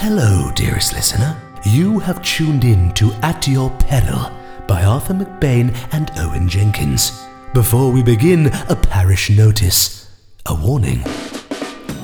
Hello, 0.00 0.52
dearest 0.52 0.92
listener. 0.92 1.36
You 1.64 1.98
have 1.98 2.22
tuned 2.22 2.62
in 2.62 2.94
to 2.94 3.12
At 3.14 3.48
Your 3.48 3.68
Peril 3.80 4.30
by 4.68 4.84
Arthur 4.84 5.12
McBain 5.12 5.76
and 5.90 6.12
Owen 6.18 6.48
Jenkins. 6.48 7.26
Before 7.52 7.90
we 7.90 8.04
begin, 8.04 8.46
a 8.68 8.76
parish 8.76 9.28
notice. 9.28 10.08
A 10.46 10.54
warning. 10.54 11.00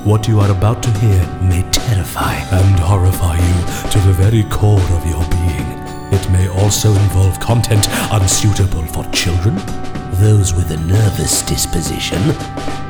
What 0.03 0.27
you 0.27 0.41
are 0.41 0.51
about 0.51 0.83
to 0.83 0.91
hear 0.99 1.25
may 1.41 1.63
terrify 1.71 2.35
and 2.35 2.77
horrify 2.81 3.37
you 3.37 3.89
to 3.91 3.99
the 3.99 4.13
very 4.13 4.43
core 4.51 4.91
of 4.91 5.05
your 5.05 5.23
being. 5.29 5.69
It 6.11 6.29
may 6.31 6.49
also 6.49 6.89
involve 6.89 7.39
content 7.39 7.87
unsuitable 8.11 8.85
for 8.87 9.09
children, 9.11 9.55
those 10.19 10.53
with 10.53 10.69
a 10.71 10.77
nervous 10.85 11.43
disposition, 11.43 12.21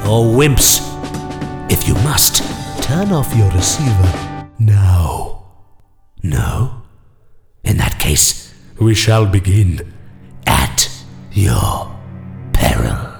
or 0.09 0.25
wimps. 0.25 0.81
If 1.71 1.87
you 1.87 1.93
must, 1.93 2.41
turn 2.81 3.11
off 3.11 3.31
your 3.35 3.51
receiver 3.51 4.34
now. 4.59 5.43
No? 6.23 6.83
In 7.63 7.77
that 7.77 7.99
case, 7.99 8.53
we 8.79 8.93
shall 8.93 9.25
begin 9.25 9.93
at 10.47 10.89
your 11.31 11.95
peril. 12.53 13.11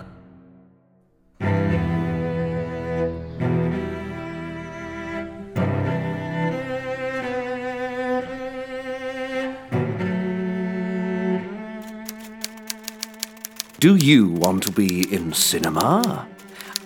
Do 13.79 13.95
you 13.97 14.29
want 14.29 14.63
to 14.63 14.71
be 14.71 15.13
in 15.13 15.33
cinema? 15.33 16.27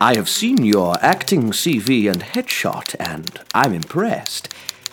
I 0.02 0.16
have 0.16 0.30
seen 0.30 0.64
your 0.64 0.96
acting 1.02 1.52
CV 1.52 2.10
and 2.10 2.22
headshot, 2.22 2.96
and 3.02 3.38
I'm 3.54 3.74
impressed. 3.74 4.48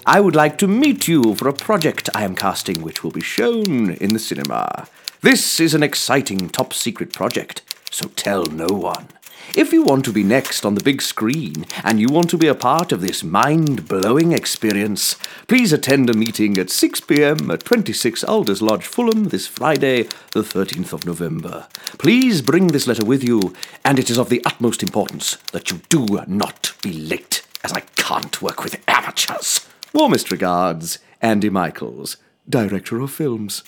I 0.05 0.19
would 0.19 0.35
like 0.35 0.59
to 0.59 0.67
meet 0.67 1.07
you 1.07 1.37
for 1.37 1.47
a 1.47 1.53
project 1.53 2.11
I 2.13 2.25
am 2.25 2.35
casting, 2.35 2.83
which 2.83 3.05
will 3.05 3.13
be 3.13 3.21
shown 3.21 3.93
in 3.93 4.13
the 4.15 4.19
cinema. 4.19 4.89
This 5.21 5.61
is 5.61 5.75
an 5.75 5.85
exciting 5.85 6.49
top 6.49 6.75
secret 6.75 7.13
project, 7.13 7.63
so 7.89 8.09
tell 8.17 8.47
no 8.47 8.67
one. 8.67 9.07
If 9.55 9.73
you 9.73 9.85
want 9.85 10.05
to 10.05 10.13
be 10.13 10.23
next 10.23 10.67
on 10.67 10.75
the 10.75 10.83
big 10.83 11.01
screen 11.01 11.67
and 11.83 12.01
you 12.01 12.09
want 12.09 12.29
to 12.31 12.39
be 12.39 12.47
a 12.47 12.55
part 12.55 12.93
of 12.93 13.01
this 13.01 13.23
mind 13.23 13.89
blowing 13.89 14.33
experience, 14.33 15.15
please 15.47 15.73
attend 15.73 16.11
a 16.11 16.15
meeting 16.15 16.59
at 16.59 16.69
6 16.69 17.01
pm 17.03 17.51
at 17.51 17.65
26 17.65 18.25
Alders 18.25 18.61
Lodge, 18.61 18.85
Fulham, 18.85 19.25
this 19.25 19.47
Friday, 19.47 20.03
the 20.33 20.43
13th 20.43 20.93
of 20.93 21.07
November. 21.07 21.69
Please 21.99 22.43
bring 22.43 22.69
this 22.69 22.87
letter 22.87 23.05
with 23.05 23.25
you, 23.25 23.55
and 23.85 23.99
it 23.99 24.11
is 24.11 24.19
of 24.19 24.29
the 24.29 24.45
utmost 24.45 24.83
importance 24.83 25.37
that 25.53 25.71
you 25.71 25.81
do 25.89 26.07
not 26.27 26.75
be 26.83 26.93
late, 26.93 27.47
as 27.65 27.73
I 27.73 27.81
can't 27.97 28.43
work 28.43 28.63
with 28.63 28.83
amateurs. 28.89 29.67
Warmest 29.95 30.31
regards, 30.31 30.99
Andy 31.23 31.49
Michaels, 31.49 32.19
Director 32.49 33.01
of 33.01 33.11
Films. 33.11 33.63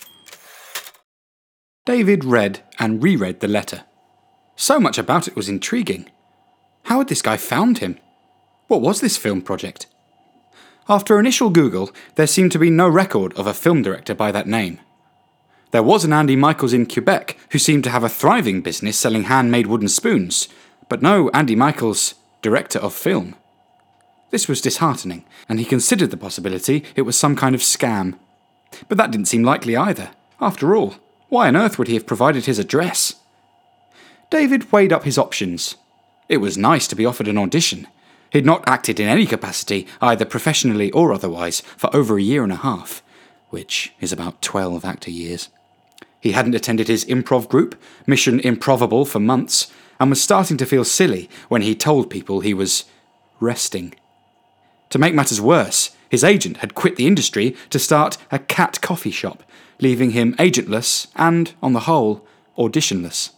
David 1.85 2.23
read 2.23 2.63
and 2.77 3.01
reread 3.01 3.39
the 3.39 3.47
letter. 3.47 3.85
So 4.59 4.77
much 4.77 4.97
about 4.97 5.25
it 5.25 5.37
was 5.37 5.47
intriguing. 5.47 6.09
How 6.83 6.97
had 6.97 7.07
this 7.07 7.21
guy 7.21 7.37
found 7.37 7.77
him? 7.77 7.97
What 8.67 8.81
was 8.81 8.99
this 8.99 9.15
film 9.15 9.41
project? 9.41 9.87
After 10.89 11.17
initial 11.17 11.49
Google, 11.49 11.91
there 12.15 12.27
seemed 12.27 12.51
to 12.51 12.59
be 12.59 12.69
no 12.69 12.89
record 12.89 13.31
of 13.37 13.47
a 13.47 13.53
film 13.53 13.83
director 13.83 14.13
by 14.13 14.33
that 14.33 14.47
name. 14.47 14.81
There 15.71 15.81
was 15.81 16.03
an 16.03 16.11
Andy 16.11 16.35
Michaels 16.35 16.73
in 16.73 16.87
Quebec 16.87 17.37
who 17.51 17.57
seemed 17.57 17.85
to 17.85 17.89
have 17.89 18.03
a 18.03 18.09
thriving 18.09 18.59
business 18.59 18.99
selling 18.99 19.23
handmade 19.23 19.67
wooden 19.67 19.87
spoons, 19.87 20.49
but 20.89 21.01
no 21.01 21.29
Andy 21.29 21.55
Michaels, 21.55 22.15
director 22.41 22.79
of 22.79 22.93
film. 22.93 23.35
This 24.29 24.49
was 24.49 24.59
disheartening, 24.59 25.23
and 25.47 25.59
he 25.59 25.65
considered 25.65 26.11
the 26.11 26.17
possibility 26.17 26.83
it 26.97 27.03
was 27.03 27.17
some 27.17 27.37
kind 27.37 27.55
of 27.55 27.61
scam. 27.61 28.19
But 28.89 28.97
that 28.97 29.11
didn't 29.11 29.29
seem 29.29 29.43
likely 29.43 29.77
either. 29.77 30.11
After 30.41 30.75
all, 30.75 30.95
why 31.29 31.47
on 31.47 31.55
earth 31.55 31.79
would 31.79 31.87
he 31.87 31.93
have 31.93 32.05
provided 32.05 32.45
his 32.45 32.59
address? 32.59 33.15
David 34.29 34.71
weighed 34.71 34.93
up 34.93 35.05
his 35.05 35.17
options. 35.17 35.75
It 36.27 36.37
was 36.37 36.57
nice 36.57 36.87
to 36.87 36.95
be 36.95 37.05
offered 37.05 37.27
an 37.27 37.37
audition. 37.37 37.87
He'd 38.31 38.45
not 38.45 38.67
acted 38.67 38.99
in 38.99 39.07
any 39.07 39.25
capacity, 39.25 39.87
either 40.01 40.23
professionally 40.23 40.91
or 40.91 41.11
otherwise, 41.11 41.61
for 41.61 41.93
over 41.95 42.17
a 42.17 42.21
year 42.21 42.43
and 42.43 42.51
a 42.51 42.57
half, 42.57 43.01
which 43.49 43.93
is 43.99 44.13
about 44.13 44.43
12 44.43 44.85
actor 44.85 45.09
years. 45.09 45.49
He 46.21 46.33
hadn't 46.33 46.53
attended 46.53 46.87
his 46.87 47.05
improv 47.05 47.49
group, 47.49 47.81
Mission 48.05 48.39
Improvable, 48.41 49.05
for 49.05 49.19
months, 49.19 49.71
and 49.99 50.11
was 50.11 50.21
starting 50.21 50.57
to 50.57 50.65
feel 50.65 50.85
silly 50.85 51.27
when 51.47 51.63
he 51.63 51.73
told 51.73 52.11
people 52.11 52.41
he 52.41 52.53
was 52.53 52.85
resting. 53.39 53.95
To 54.91 54.99
make 54.99 55.15
matters 55.15 55.41
worse, 55.41 55.95
his 56.07 56.23
agent 56.23 56.57
had 56.57 56.75
quit 56.75 56.97
the 56.97 57.07
industry 57.07 57.55
to 57.71 57.79
start 57.79 58.17
a 58.31 58.37
cat 58.37 58.79
coffee 58.81 59.11
shop, 59.11 59.41
leaving 59.81 60.11
him 60.11 60.35
agentless 60.35 61.07
and, 61.15 61.53
on 61.63 61.73
the 61.73 61.81
whole, 61.81 62.27
auditionless. 62.57 63.31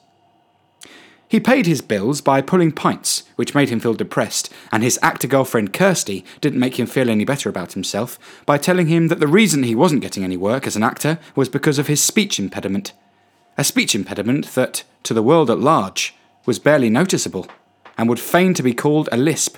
He 1.32 1.40
paid 1.40 1.66
his 1.66 1.80
bills 1.80 2.20
by 2.20 2.42
pulling 2.42 2.74
pints, 2.74 3.24
which 3.38 3.56
made 3.56 3.70
him 3.70 3.80
feel 3.80 3.94
depressed, 3.94 4.52
and 4.70 4.84
his 4.84 5.00
actor 5.02 5.30
girlfriend 5.30 5.72
Kirsty 5.72 6.26
didn't 6.42 6.60
make 6.60 6.78
him 6.78 6.88
feel 6.88 7.10
any 7.10 7.24
better 7.24 7.48
about 7.48 7.72
himself 7.72 8.20
by 8.46 8.58
telling 8.58 8.88
him 8.88 9.08
that 9.08 9.22
the 9.22 9.30
reason 9.30 9.64
he 9.64 9.74
wasn't 9.74 10.02
getting 10.02 10.26
any 10.26 10.36
work 10.36 10.68
as 10.68 10.76
an 10.76 10.84
actor 10.84 11.20
was 11.34 11.48
because 11.48 11.80
of 11.80 11.88
his 11.88 12.04
speech 12.04 12.38
impediment. 12.38 12.92
A 13.58 13.64
speech 13.64 13.96
impediment 13.96 14.48
that, 14.56 14.84
to 15.04 15.14
the 15.14 15.24
world 15.24 15.50
at 15.50 15.58
large, 15.58 16.14
was 16.46 16.60
barely 16.60 16.90
noticeable, 16.90 17.48
and 17.98 18.10
would 18.10 18.20
fain 18.20 18.54
to 18.54 18.62
be 18.62 18.74
called 18.74 19.08
a 19.10 19.16
lisp. 19.16 19.56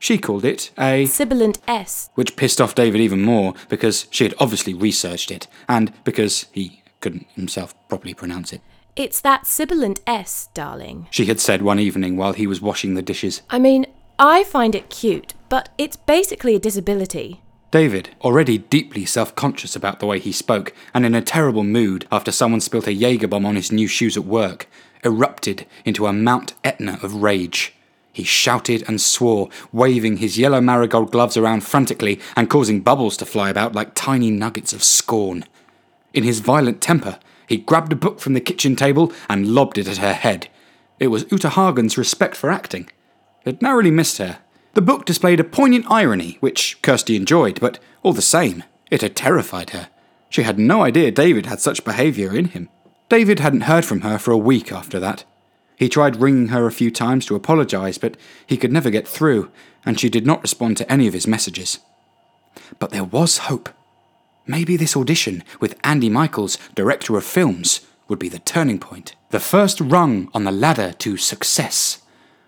She 0.00 0.18
called 0.18 0.44
it 0.44 0.72
a 0.76 1.06
Sibilant 1.06 1.60
S. 1.68 2.10
which 2.16 2.34
pissed 2.34 2.60
off 2.60 2.74
David 2.74 3.00
even 3.00 3.22
more 3.22 3.54
because 3.68 4.08
she 4.10 4.24
had 4.24 4.34
obviously 4.40 4.74
researched 4.74 5.30
it, 5.30 5.46
and 5.68 5.92
because 6.02 6.46
he 6.50 6.82
couldn't 7.00 7.26
himself 7.34 7.74
properly 7.88 8.14
pronounce 8.14 8.52
it. 8.52 8.60
It's 8.96 9.20
that 9.20 9.46
sibilant 9.46 10.00
S, 10.06 10.48
darling. 10.54 11.06
She 11.10 11.26
had 11.26 11.38
said 11.38 11.62
one 11.62 11.78
evening 11.78 12.16
while 12.16 12.32
he 12.32 12.46
was 12.46 12.60
washing 12.60 12.94
the 12.94 13.02
dishes. 13.02 13.42
I 13.48 13.58
mean, 13.58 13.86
I 14.18 14.42
find 14.42 14.74
it 14.74 14.90
cute, 14.90 15.34
but 15.48 15.68
it's 15.78 15.96
basically 15.96 16.56
a 16.56 16.58
disability. 16.58 17.40
David, 17.70 18.10
already 18.22 18.58
deeply 18.58 19.04
self 19.04 19.34
conscious 19.34 19.76
about 19.76 20.00
the 20.00 20.06
way 20.06 20.18
he 20.18 20.32
spoke, 20.32 20.72
and 20.94 21.06
in 21.06 21.14
a 21.14 21.22
terrible 21.22 21.64
mood 21.64 22.08
after 22.10 22.32
someone 22.32 22.60
spilt 22.60 22.86
a 22.86 22.92
Jaeger 22.92 23.28
bomb 23.28 23.46
on 23.46 23.56
his 23.56 23.70
new 23.70 23.86
shoes 23.86 24.16
at 24.16 24.24
work, 24.24 24.68
erupted 25.04 25.66
into 25.84 26.06
a 26.06 26.12
Mount 26.12 26.54
Etna 26.64 26.98
of 27.02 27.22
rage. 27.22 27.74
He 28.12 28.24
shouted 28.24 28.82
and 28.88 29.00
swore, 29.00 29.48
waving 29.70 30.16
his 30.16 30.38
yellow 30.38 30.60
marigold 30.60 31.12
gloves 31.12 31.36
around 31.36 31.62
frantically 31.62 32.18
and 32.34 32.50
causing 32.50 32.80
bubbles 32.80 33.16
to 33.18 33.26
fly 33.26 33.50
about 33.50 33.74
like 33.74 33.94
tiny 33.94 34.30
nuggets 34.30 34.72
of 34.72 34.82
scorn. 34.82 35.44
In 36.18 36.24
his 36.24 36.40
violent 36.40 36.80
temper, 36.80 37.20
he 37.46 37.58
grabbed 37.58 37.92
a 37.92 37.94
book 37.94 38.18
from 38.18 38.32
the 38.32 38.40
kitchen 38.40 38.74
table 38.74 39.12
and 39.28 39.54
lobbed 39.54 39.78
it 39.78 39.86
at 39.86 39.98
her 39.98 40.14
head. 40.14 40.48
It 40.98 41.12
was 41.12 41.30
Uta 41.30 41.50
Hagen's 41.50 41.96
respect 41.96 42.34
for 42.34 42.50
acting. 42.50 42.90
It 43.44 43.62
narrowly 43.62 43.92
missed 43.92 44.18
her. 44.18 44.40
The 44.74 44.82
book 44.82 45.04
displayed 45.04 45.38
a 45.38 45.44
poignant 45.44 45.86
irony, 45.88 46.36
which 46.40 46.82
Kirsty 46.82 47.14
enjoyed, 47.14 47.60
but 47.60 47.78
all 48.02 48.12
the 48.12 48.20
same, 48.20 48.64
it 48.90 49.00
had 49.00 49.14
terrified 49.14 49.70
her. 49.70 49.90
She 50.28 50.42
had 50.42 50.58
no 50.58 50.82
idea 50.82 51.12
David 51.12 51.46
had 51.46 51.60
such 51.60 51.84
behaviour 51.84 52.34
in 52.34 52.46
him. 52.46 52.68
David 53.08 53.38
hadn't 53.38 53.70
heard 53.70 53.84
from 53.84 54.00
her 54.00 54.18
for 54.18 54.32
a 54.32 54.36
week 54.36 54.72
after 54.72 54.98
that. 54.98 55.22
He 55.76 55.88
tried 55.88 56.16
ringing 56.16 56.48
her 56.48 56.66
a 56.66 56.72
few 56.72 56.90
times 56.90 57.26
to 57.26 57.36
apologise, 57.36 57.96
but 57.96 58.16
he 58.44 58.56
could 58.56 58.72
never 58.72 58.90
get 58.90 59.06
through, 59.06 59.52
and 59.86 60.00
she 60.00 60.08
did 60.08 60.26
not 60.26 60.42
respond 60.42 60.78
to 60.78 60.92
any 60.92 61.06
of 61.06 61.14
his 61.14 61.28
messages. 61.28 61.78
But 62.80 62.90
there 62.90 63.04
was 63.04 63.38
hope. 63.38 63.68
Maybe 64.50 64.78
this 64.78 64.96
audition 64.96 65.44
with 65.60 65.78
Andy 65.84 66.08
Michaels, 66.08 66.56
director 66.74 67.18
of 67.18 67.24
films, 67.24 67.82
would 68.08 68.18
be 68.18 68.30
the 68.30 68.38
turning 68.38 68.78
point. 68.78 69.14
The 69.28 69.40
first 69.40 69.78
rung 69.78 70.30
on 70.32 70.44
the 70.44 70.50
ladder 70.50 70.92
to 71.00 71.18
success. 71.18 72.00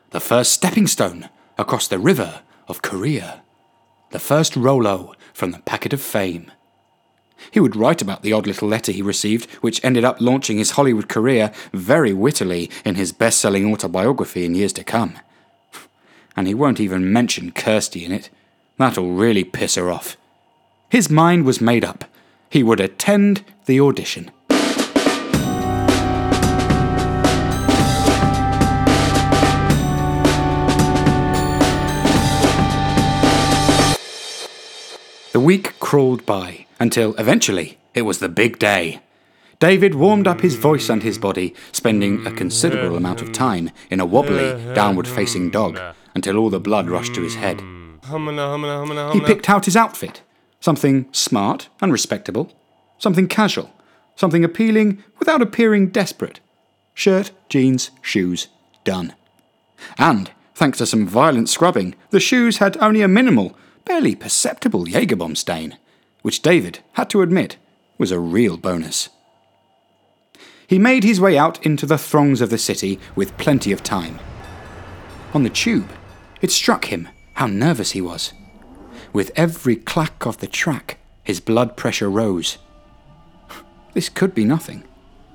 The 0.09 0.19
first 0.19 0.51
stepping 0.51 0.87
stone 0.87 1.29
across 1.59 1.87
the 1.87 1.99
river 1.99 2.41
of 2.67 2.81
Korea. 2.81 3.43
The 4.13 4.19
first 4.19 4.57
Rolo 4.57 5.15
from 5.35 5.51
the 5.51 5.59
packet 5.59 5.93
of 5.93 6.01
fame. 6.01 6.51
He 7.51 7.61
would 7.61 7.77
write 7.77 8.01
about 8.01 8.23
the 8.23 8.33
odd 8.33 8.47
little 8.47 8.69
letter 8.69 8.93
he 8.93 9.03
received, 9.03 9.51
which 9.57 9.85
ended 9.85 10.05
up 10.05 10.23
launching 10.23 10.57
his 10.57 10.73
Hollywood 10.73 11.09
career 11.09 11.53
very 11.75 12.15
wittily 12.15 12.71
in 12.83 12.95
his 12.95 13.13
best 13.13 13.39
selling 13.39 13.71
autobiography 13.71 14.47
in 14.47 14.55
years 14.55 14.73
to 14.73 14.85
come. 14.85 15.19
And 16.37 16.47
he 16.47 16.55
won't 16.55 16.81
even 16.81 17.13
mention 17.13 17.51
Kirsty 17.51 18.05
in 18.05 18.13
it. 18.13 18.31
That'll 18.79 19.13
really 19.13 19.45
piss 19.45 19.75
her 19.75 19.91
off. 19.91 20.17
His 20.91 21.09
mind 21.09 21.45
was 21.45 21.61
made 21.61 21.85
up. 21.85 22.05
He 22.49 22.65
would 22.65 22.81
attend 22.81 23.45
the 23.67 23.81
audition. 23.81 24.33
The 35.31 35.39
week 35.39 35.79
crawled 35.79 36.27
by 36.27 36.67
until 36.81 37.15
eventually 37.15 37.79
it 37.95 38.03
was 38.03 38.19
the 38.19 38.29
big 38.29 38.59
day. 38.59 38.99
David 39.61 39.95
warmed 39.95 40.27
up 40.27 40.41
his 40.41 40.57
voice 40.57 40.89
and 40.89 41.05
his 41.05 41.19
body, 41.19 41.55
spending 41.71 42.27
a 42.27 42.33
considerable 42.33 42.97
amount 42.97 43.23
of 43.23 43.31
time 43.31 43.71
in 43.91 44.01
a 44.01 44.07
wobbly, 44.07 44.75
downward 44.75 45.07
facing 45.07 45.51
dog 45.51 45.79
until 46.17 46.37
all 46.37 46.51
the 46.51 46.59
blood 46.59 46.91
rushed 46.91 47.15
to 47.15 47.23
his 47.23 47.37
head. 47.37 47.61
He 49.13 49.21
picked 49.21 49.49
out 49.49 49.67
his 49.67 49.77
outfit 49.77 50.23
something 50.61 51.09
smart 51.13 51.69
and 51.81 51.91
respectable, 51.91 52.53
something 52.99 53.27
casual, 53.27 53.71
something 54.15 54.45
appealing 54.45 55.03
without 55.19 55.43
appearing 55.43 55.89
desperate. 55.89 56.41
Shirt, 56.95 57.31
jeans, 57.49 57.91
shoes, 58.03 58.49
done. 58.85 59.15
And, 59.99 60.31
thanks 60.55 60.79
to 60.79 60.87
some 60.87 61.07
violent 61.07 61.49
scrubbing, 61.49 61.95
the 62.11 62.21
shoes 62.21 62.59
had 62.59 62.77
only 62.77 63.03
a 63.03 63.09
minimal, 63.09 63.57
barely 63.85 64.15
perceptible 64.15 64.85
Jagerbomb 64.85 65.37
stain, 65.37 65.79
which 66.23 66.43
David 66.43 66.81
had 66.93 67.09
to 67.11 67.23
admit 67.23 67.57
was 67.97 68.13
a 68.13 68.21
real 68.21 68.57
bonus. 68.57 69.09
He 70.67 70.79
made 70.79 71.03
his 71.03 71.21
way 71.21 71.37
out 71.37 71.65
into 71.65 71.87
the 71.87 71.99
throngs 71.99 72.41
of 72.41 72.51
the 72.51 72.59
city 72.59 73.01
with 73.17 73.37
plenty 73.39 73.73
of 73.73 73.83
time. 73.83 74.21
On 75.35 75.43
the 75.43 75.51
tube, 75.51 75.91
it 76.41 76.51
struck 76.51 76.87
him 76.87 77.09
how 77.35 77.47
nervous 77.47 77.93
he 77.93 78.01
was. 78.01 78.33
With 79.13 79.33
every 79.35 79.77
clack 79.77 80.25
of 80.25 80.39
the 80.39 80.47
track, 80.47 80.99
his 81.25 81.41
blood 81.41 81.77
pressure 81.77 82.11
rose. 82.11 82.59
This 83.93 84.09
could 84.09 84.35
be 84.35 84.45
nothing. 84.45 84.85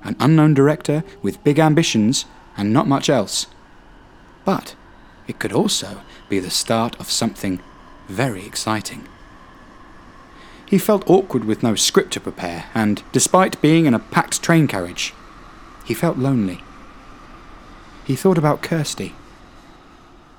An 0.03 0.15
unknown 0.19 0.53
director 0.53 1.03
with 1.21 1.43
big 1.43 1.59
ambitions 1.59 2.25
and 2.55 2.71
not 2.71 2.87
much 2.87 3.09
else. 3.09 3.47
But 4.45 4.75
it 5.27 5.39
could 5.39 5.51
also 5.51 6.01
be 6.29 6.39
the 6.39 6.49
start 6.49 6.97
of 6.99 7.11
something 7.11 7.59
very 8.07 8.45
exciting. 8.45 9.07
He 10.65 10.77
felt 10.77 11.09
awkward 11.09 11.45
with 11.45 11.63
no 11.63 11.75
script 11.75 12.13
to 12.13 12.19
prepare, 12.19 12.65
and 12.73 13.03
despite 13.11 13.61
being 13.61 13.85
in 13.85 13.93
a 13.93 13.99
packed 13.99 14.41
train 14.41 14.67
carriage, 14.67 15.13
he 15.85 15.93
felt 15.93 16.17
lonely. 16.17 16.63
He 18.05 18.15
thought 18.15 18.37
about 18.37 18.63
Kirsty. 18.63 19.13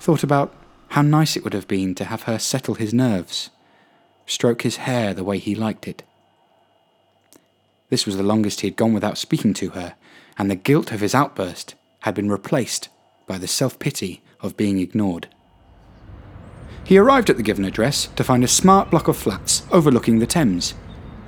Thought 0.01 0.23
about 0.23 0.53
how 0.89 1.03
nice 1.03 1.37
it 1.37 1.45
would 1.45 1.53
have 1.53 1.69
been 1.69 1.95
to 1.95 2.05
have 2.05 2.23
her 2.23 2.39
settle 2.39 2.75
his 2.75 2.95
nerves, 2.95 3.51
stroke 4.27 4.63
his 4.63 4.77
hair 4.77 5.13
the 5.13 5.25
way 5.25 5.39
he 5.39 5.55
liked 5.55 5.87
it. 5.87 6.03
This 7.89 8.07
was 8.07 8.17
the 8.17 8.23
longest 8.23 8.61
he 8.61 8.69
had 8.69 8.77
gone 8.77 8.93
without 8.93 9.19
speaking 9.19 9.55
to 9.55 9.71
her, 9.71 9.95
and 10.39 10.51
the 10.51 10.57
guilt 10.57 10.93
of 10.93 11.01
his 11.01 11.15
outburst 11.15 11.75
had 12.01 12.15
been 12.15 12.31
replaced 12.31 12.89
by 13.27 13.39
the 13.39 13.49
self 13.49 13.79
pity 13.79 14.23
of 14.41 14.57
being 14.57 14.79
ignored. 14.79 15.29
He 16.85 16.99
arrived 16.99 17.31
at 17.31 17.37
the 17.37 17.43
given 17.43 17.65
address 17.65 18.07
to 18.15 18.25
find 18.25 18.45
a 18.45 18.49
smart 18.49 18.91
block 18.91 19.09
of 19.09 19.17
flats 19.17 19.65
overlooking 19.73 20.19
the 20.19 20.27
Thames. 20.27 20.75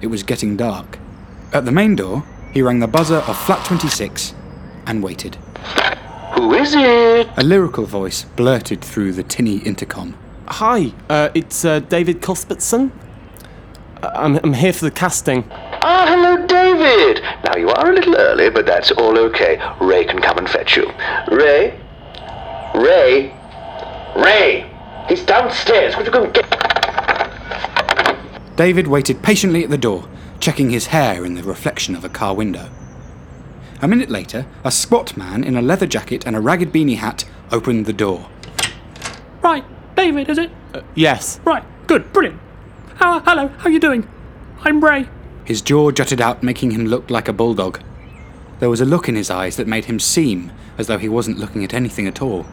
It 0.01 0.07
was 0.07 0.23
getting 0.23 0.57
dark. 0.57 0.99
At 1.53 1.65
the 1.65 1.73
main 1.73 1.97
door, 1.97 2.25
he 2.53 2.63
rang 2.63 2.79
the 2.79 2.87
buzzer 2.87 3.17
of 3.17 3.37
flat 3.37 3.65
26 3.65 4.35
and 4.87 5.03
waited. 5.03 5.37
Who 6.39 6.55
is 6.55 6.73
it? 6.73 7.29
A 7.37 7.43
lyrical 7.43 7.85
voice 7.85 8.23
blurted 8.23 8.81
through 8.81 9.11
the 9.15 9.25
tinny 9.25 9.57
intercom. 9.59 10.17
Hi, 10.47 10.93
uh, 11.11 11.31
it's 11.35 11.65
uh, 11.65 11.81
David 11.81 12.23
Cuthbertson. 12.23 12.93
Uh, 14.01 14.13
I'm, 14.15 14.37
I'm 14.37 14.53
here 14.53 14.73
for 14.73 14.85
the 14.85 14.93
casting. 14.93 15.43
Ah, 15.51 16.07
hello, 16.09 16.47
David. 16.47 17.25
Now, 17.43 17.57
you 17.57 17.69
are 17.71 17.91
a 17.91 17.93
little 17.93 18.17
early, 18.17 18.51
but 18.51 18.67
that's 18.67 18.93
all 18.93 19.19
okay. 19.19 19.61
Ray 19.81 20.05
can 20.05 20.21
come 20.21 20.39
and 20.39 20.49
fetch 20.49 20.77
you. 20.77 20.89
Ray? 21.29 21.77
Ray? 22.73 23.35
Ray! 24.15 24.71
He's 25.09 25.25
downstairs. 25.25 25.97
Would 25.97 26.07
you 26.07 26.13
go 26.13 26.23
and 26.23 26.33
get. 26.33 26.47
David 28.55 28.87
waited 28.87 29.25
patiently 29.25 29.65
at 29.65 29.71
the 29.71 29.77
door, 29.77 30.09
checking 30.39 30.71
his 30.71 30.87
hair 30.87 31.25
in 31.25 31.35
the 31.35 31.43
reflection 31.43 31.97
of 31.97 32.05
a 32.05 32.09
car 32.09 32.33
window. 32.33 32.71
A 33.81 33.87
minute 33.87 34.11
later, 34.11 34.45
a 34.65 34.73
squat 34.73 35.17
man 35.17 35.45
in 35.45 35.57
a 35.57 35.63
leather 35.63 35.87
jacket 35.87 36.27
and 36.27 36.35
a 36.35 36.41
ragged 36.41 36.73
beanie 36.73 36.97
hat 36.97 37.25
opened 37.53 37.87
the 37.87 37.93
door. 37.93 38.29
Right, 39.41 39.65
David, 39.97 40.29
is 40.29 40.39
it? 40.39 40.51
Yes. 40.97 41.39
Right, 41.45 41.63
good, 41.87 42.13
brilliant. 42.13 42.41
Uh, 42.99 43.21
hello, 43.21 43.47
how 43.49 43.65
are 43.67 43.71
you 43.71 43.79
doing? 43.79 44.09
I'm 44.63 44.83
Ray. 44.83 45.09
His 45.45 45.63
jaw 45.63 45.93
jutted 45.93 46.21
out, 46.21 46.43
making 46.43 46.73
him 46.73 46.87
look 46.87 47.09
like 47.09 47.29
a 47.29 47.33
bulldog. 47.33 47.81
There 48.59 48.69
was 48.69 48.81
a 48.81 48.85
look 48.85 49.09
in 49.09 49.15
his 49.15 49.31
eyes 49.31 49.57
that 49.57 49.69
made 49.69 49.85
him 49.85 50.01
seem 50.01 50.51
as 50.77 50.89
though 50.89 50.99
he 50.99 51.09
wasn't 51.09 51.39
looking 51.39 51.63
at 51.63 51.73
anything 51.73 52.09
at 52.09 52.21
all. 52.21 52.45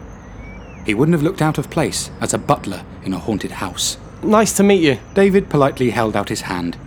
He 0.86 0.94
wouldn't 0.94 1.16
have 1.16 1.24
looked 1.24 1.42
out 1.42 1.57
of 1.57 1.71
place 1.71 2.12
as 2.21 2.36
a 2.36 2.38
butler 2.38 2.86
in 3.04 3.13
a 3.13 3.19
haunted 3.19 3.51
house. 3.51 3.98
Nice 4.21 4.56
to 4.57 4.63
meet 4.63 4.83
you. 4.83 5.00
David 5.16 5.50
politely 5.50 5.89
held 5.89 6.16
out 6.16 6.30
his 6.30 6.42
hand. 6.42 6.78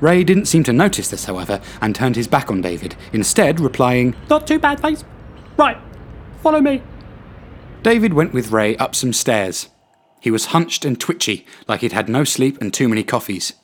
Ray 0.00 0.24
didn't 0.24 0.46
seem 0.46 0.62
to 0.64 0.72
notice 0.72 1.08
this, 1.08 1.24
however, 1.24 1.60
and 1.80 1.94
turned 1.94 2.16
his 2.16 2.28
back 2.28 2.50
on 2.50 2.60
David, 2.60 2.96
instead 3.12 3.60
replying, 3.60 4.14
Not 4.28 4.46
too 4.46 4.58
bad, 4.58 4.80
face. 4.80 5.04
Right, 5.56 5.78
follow 6.42 6.60
me. 6.60 6.82
David 7.82 8.12
went 8.12 8.34
with 8.34 8.50
Ray 8.50 8.76
up 8.76 8.94
some 8.94 9.12
stairs. 9.12 9.68
He 10.20 10.30
was 10.30 10.46
hunched 10.46 10.84
and 10.84 11.00
twitchy, 11.00 11.46
like 11.68 11.80
he'd 11.80 11.92
had 11.92 12.08
no 12.08 12.24
sleep 12.24 12.60
and 12.60 12.74
too 12.74 12.88
many 12.88 13.04
coffees. 13.04 13.54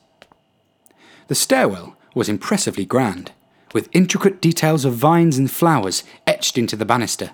The 1.27 1.35
stairwell 1.35 1.97
was 2.15 2.29
impressively 2.29 2.85
grand, 2.85 3.31
with 3.73 3.89
intricate 3.91 4.41
details 4.41 4.85
of 4.85 4.93
vines 4.93 5.37
and 5.37 5.49
flowers 5.51 6.03
etched 6.25 6.57
into 6.57 6.75
the 6.75 6.85
banister. 6.85 7.31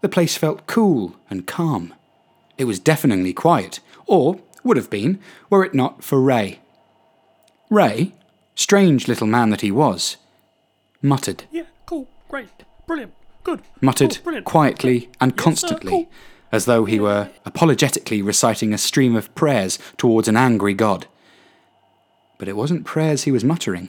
The 0.00 0.08
place 0.08 0.36
felt 0.36 0.66
cool 0.66 1.16
and 1.30 1.46
calm. 1.46 1.94
It 2.58 2.64
was 2.64 2.78
deafeningly 2.78 3.32
quiet, 3.32 3.80
or 4.06 4.40
would 4.64 4.76
have 4.76 4.90
been, 4.90 5.20
were 5.48 5.64
it 5.64 5.74
not 5.74 6.02
for 6.02 6.20
Ray. 6.20 6.61
Ray, 7.72 8.12
strange 8.54 9.08
little 9.08 9.26
man 9.26 9.48
that 9.48 9.62
he 9.62 9.70
was, 9.70 10.18
muttered 11.00 11.44
Yeah, 11.50 11.62
cool, 11.86 12.06
great, 12.28 12.50
brilliant, 12.86 13.14
good. 13.44 13.62
muttered 13.80 14.18
cool, 14.22 14.42
quietly 14.42 15.08
and 15.22 15.32
Yes, 15.32 15.38
sir, 15.38 15.42
constantly, 15.42 15.90
cool. 15.90 16.10
as 16.52 16.66
though 16.66 16.84
he 16.84 17.00
were 17.00 17.30
apologetically 17.46 18.20
reciting 18.20 18.74
a 18.74 18.78
stream 18.78 19.16
of 19.16 19.34
prayers 19.34 19.78
towards 19.96 20.28
an 20.28 20.36
angry 20.36 20.74
God. 20.74 21.06
But 22.36 22.46
it 22.46 22.56
wasn't 22.56 22.84
prayers 22.84 23.22
he 23.22 23.32
was 23.32 23.42
muttering. 23.42 23.88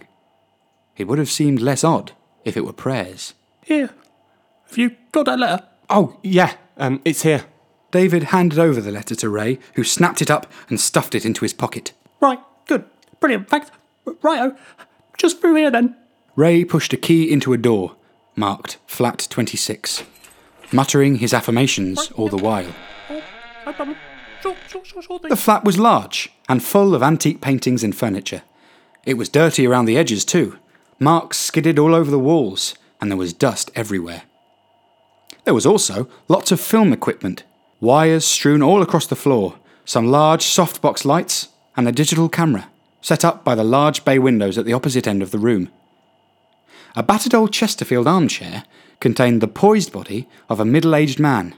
It 0.96 1.10
would 1.10 1.20
have 1.20 1.30
seemed 1.30 1.60
less 1.60 1.84
odd 1.84 2.14
if 2.46 2.56
it 2.56 2.64
were 2.64 2.72
prayers. 2.72 3.34
Here, 3.66 3.90
have 4.70 4.78
you 4.78 4.96
got 5.12 5.26
that 5.26 5.40
letter? 5.40 5.66
Oh, 5.90 6.18
yeah, 6.24 6.54
um, 6.78 7.02
it's 7.04 7.24
here. 7.24 7.44
David 7.92 8.24
handed 8.26 8.60
over 8.60 8.80
the 8.80 8.92
letter 8.92 9.16
to 9.16 9.28
Ray, 9.30 9.60
who 9.76 9.84
snapped 9.84 10.22
it 10.22 10.32
up 10.32 10.50
and 10.70 10.80
stuffed 10.80 11.16
it 11.16 11.26
into 11.26 11.42
his 11.42 11.54
pocket. 11.54 11.92
Right, 12.22 12.40
good, 12.66 12.86
brilliant, 13.24 13.48
thanks. 13.48 13.72
Righto, 14.22 14.58
just 15.18 15.40
through 15.40 15.56
here 15.56 15.72
then. 15.72 15.96
Ray 16.36 16.66
pushed 16.66 16.92
a 16.92 16.98
key 16.98 17.32
into 17.32 17.54
a 17.54 17.58
door, 17.58 17.96
marked 18.36 18.80
Flat 18.86 19.28
26, 19.30 20.04
muttering 20.74 21.16
his 21.16 21.34
affirmations 21.34 22.12
all 22.16 22.28
the 22.28 22.36
while. 22.36 22.74
Oh. 23.10 23.96
The 25.30 25.38
flat 25.38 25.64
was 25.64 25.80
large 25.80 26.34
and 26.50 26.62
full 26.62 26.94
of 26.94 27.02
antique 27.02 27.40
paintings 27.40 27.82
and 27.82 27.96
furniture. 27.96 28.42
It 29.06 29.14
was 29.14 29.30
dirty 29.30 29.66
around 29.66 29.86
the 29.86 29.98
edges, 29.98 30.26
too. 30.26 30.58
Marks 31.00 31.38
skidded 31.38 31.80
all 31.80 31.96
over 31.96 32.12
the 32.12 32.20
walls, 32.20 32.76
and 33.00 33.10
there 33.10 33.18
was 33.18 33.32
dust 33.32 33.72
everywhere. 33.74 34.24
There 35.46 35.54
was 35.54 35.66
also 35.66 36.10
lots 36.28 36.52
of 36.52 36.60
film 36.60 36.92
equipment, 36.92 37.46
wires 37.80 38.26
strewn 38.26 38.62
all 38.62 38.82
across 38.82 39.08
the 39.08 39.16
floor, 39.16 39.56
some 39.86 40.08
large 40.08 40.44
softbox 40.44 41.06
lights, 41.06 41.48
and 41.78 41.88
a 41.88 41.94
digital 41.94 42.28
camera, 42.28 42.70
set 43.04 43.24
up 43.24 43.44
by 43.44 43.54
the 43.54 43.64
large 43.64 44.04
bay 44.04 44.18
windows 44.18 44.58
at 44.58 44.66
the 44.66 44.74
opposite 44.74 45.06
end 45.06 45.22
of 45.22 45.30
the 45.30 45.38
room. 45.38 45.70
A 46.96 47.04
battered 47.04 47.36
old 47.36 47.54
Chesterfield 47.54 48.08
armchair 48.08 48.64
contained 49.00 49.42
the 49.42 49.48
poised 49.48 49.92
body 49.92 50.28
of 50.50 50.60
a 50.60 50.66
middle 50.66 50.96
aged 50.96 51.20
man. 51.20 51.54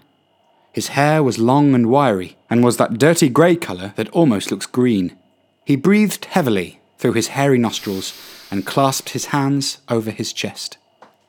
His 0.74 0.90
hair 0.90 1.24
was 1.24 1.40
long 1.40 1.74
and 1.74 1.88
wiry, 1.88 2.36
and 2.50 2.64
was 2.64 2.76
that 2.78 2.98
dirty 2.98 3.30
grey 3.30 3.56
colour 3.56 3.94
that 3.96 4.10
almost 4.10 4.52
looks 4.52 4.66
green. 4.66 5.16
He 5.64 5.78
breathed 5.78 6.26
heavily 6.26 6.82
through 6.98 7.14
his 7.14 7.30
hairy 7.30 7.58
nostrils 7.58 8.14
and 8.52 8.66
clasped 8.66 9.10
his 9.10 9.26
hands 9.28 9.78
over 9.88 10.12
his 10.12 10.34
chest. 10.34 10.78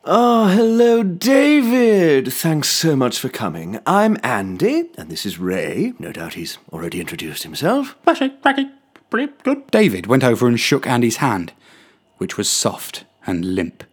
Oh, 0.05 0.49
hello, 0.49 1.03
David. 1.03 2.33
Thanks 2.33 2.69
so 2.69 2.97
much 2.97 3.19
for 3.19 3.29
coming. 3.29 3.81
I'm 3.87 4.17
Andy, 4.23 4.91
and 4.97 5.11
this 5.11 5.27
is 5.27 5.39
Ray. 5.39 5.95
No 5.99 6.13
doubt 6.13 6.35
he's 6.35 6.59
already 6.73 7.01
introduced 7.01 7.43
himself. 7.43 7.97
Smashing, 8.05 8.33
cracking, 8.41 8.71
brilliant, 9.11 9.43
good. 9.43 9.71
David 9.71 10.07
went 10.07 10.25
over 10.25 10.47
and 10.47 10.59
shook 10.59 10.87
Andy's 10.87 11.17
hand, 11.17 11.53
which 12.19 12.37
was 12.37 12.49
soft 12.49 13.05
and 13.27 13.55
limp. 13.55 13.85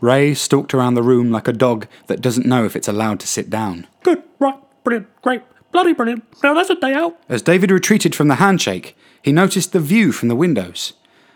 Ray 0.00 0.34
stalked 0.34 0.74
around 0.74 0.94
the 0.94 1.02
room 1.02 1.30
like 1.30 1.46
a 1.46 1.52
dog 1.52 1.86
that 2.08 2.20
doesn't 2.20 2.46
know 2.46 2.64
if 2.64 2.74
it's 2.74 2.88
allowed 2.88 3.20
to 3.20 3.28
sit 3.28 3.48
down. 3.48 3.86
Good, 4.02 4.22
right, 4.40 4.58
brilliant, 4.82 5.08
great, 5.22 5.42
bloody 5.70 5.92
brilliant. 5.92 6.24
Now 6.42 6.54
that's 6.54 6.70
a 6.70 6.74
day 6.74 6.92
out. 6.92 7.18
As 7.28 7.42
David 7.42 7.70
retreated 7.70 8.14
from 8.14 8.28
the 8.28 8.36
handshake, 8.36 8.96
he 9.22 9.30
noticed 9.30 9.72
the 9.72 9.80
view 9.80 10.10
from 10.10 10.28
the 10.28 10.36
windows. 10.36 10.94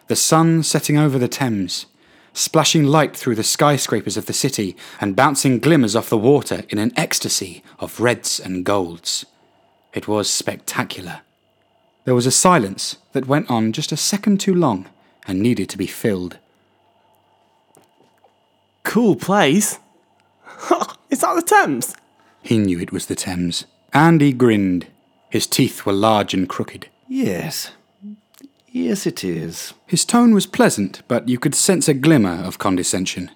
The 0.08 0.16
sun 0.16 0.62
setting 0.62 0.96
over 0.96 1.18
the 1.18 1.28
Thames, 1.28 1.86
splashing 2.32 2.84
light 2.84 3.16
through 3.16 3.36
the 3.36 3.42
skyscrapers 3.42 4.16
of 4.16 4.26
the 4.26 4.32
city 4.32 4.76
and 5.00 5.16
bouncing 5.16 5.58
glimmers 5.58 5.96
off 5.96 6.10
the 6.10 6.18
water 6.18 6.64
in 6.68 6.78
an 6.78 6.92
ecstasy 6.96 7.62
of 7.78 8.00
reds 8.00 8.38
and 8.38 8.64
golds. 8.64 9.26
It 9.92 10.06
was 10.06 10.28
spectacular. 10.28 11.22
There 12.06 12.14
was 12.14 12.24
a 12.26 12.30
silence 12.30 12.98
that 13.14 13.26
went 13.26 13.50
on 13.50 13.72
just 13.72 13.90
a 13.90 13.96
second 13.96 14.38
too 14.38 14.54
long 14.54 14.86
and 15.26 15.40
needed 15.40 15.68
to 15.70 15.76
be 15.76 15.88
filled. 15.88 16.38
Cool 18.84 19.16
place. 19.16 19.80
Is 21.10 21.20
that 21.20 21.34
the 21.34 21.42
Thames? 21.42 21.96
He 22.42 22.58
knew 22.58 22.78
it 22.78 22.92
was 22.92 23.06
the 23.06 23.16
Thames. 23.16 23.66
Andy 23.92 24.32
grinned. 24.32 24.86
His 25.30 25.48
teeth 25.48 25.84
were 25.84 25.92
large 25.92 26.32
and 26.32 26.48
crooked. 26.48 26.88
Yes. 27.08 27.72
Yes, 28.68 29.04
it 29.04 29.24
is. 29.24 29.74
His 29.84 30.04
tone 30.04 30.32
was 30.32 30.46
pleasant, 30.46 31.02
but 31.08 31.28
you 31.28 31.40
could 31.40 31.56
sense 31.56 31.88
a 31.88 31.94
glimmer 31.94 32.40
of 32.44 32.58
condescension. 32.58 33.32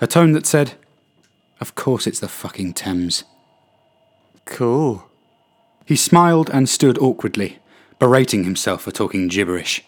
A 0.00 0.06
tone 0.06 0.32
that 0.32 0.46
said, 0.46 0.72
Of 1.60 1.74
course 1.74 2.06
it's 2.06 2.20
the 2.20 2.28
fucking 2.28 2.72
Thames. 2.72 3.24
Cool. 4.46 5.10
He 5.84 5.96
smiled 5.96 6.48
and 6.48 6.70
stood 6.70 6.96
awkwardly, 6.96 7.58
berating 7.98 8.44
himself 8.44 8.82
for 8.82 8.90
talking 8.90 9.28
gibberish. 9.28 9.84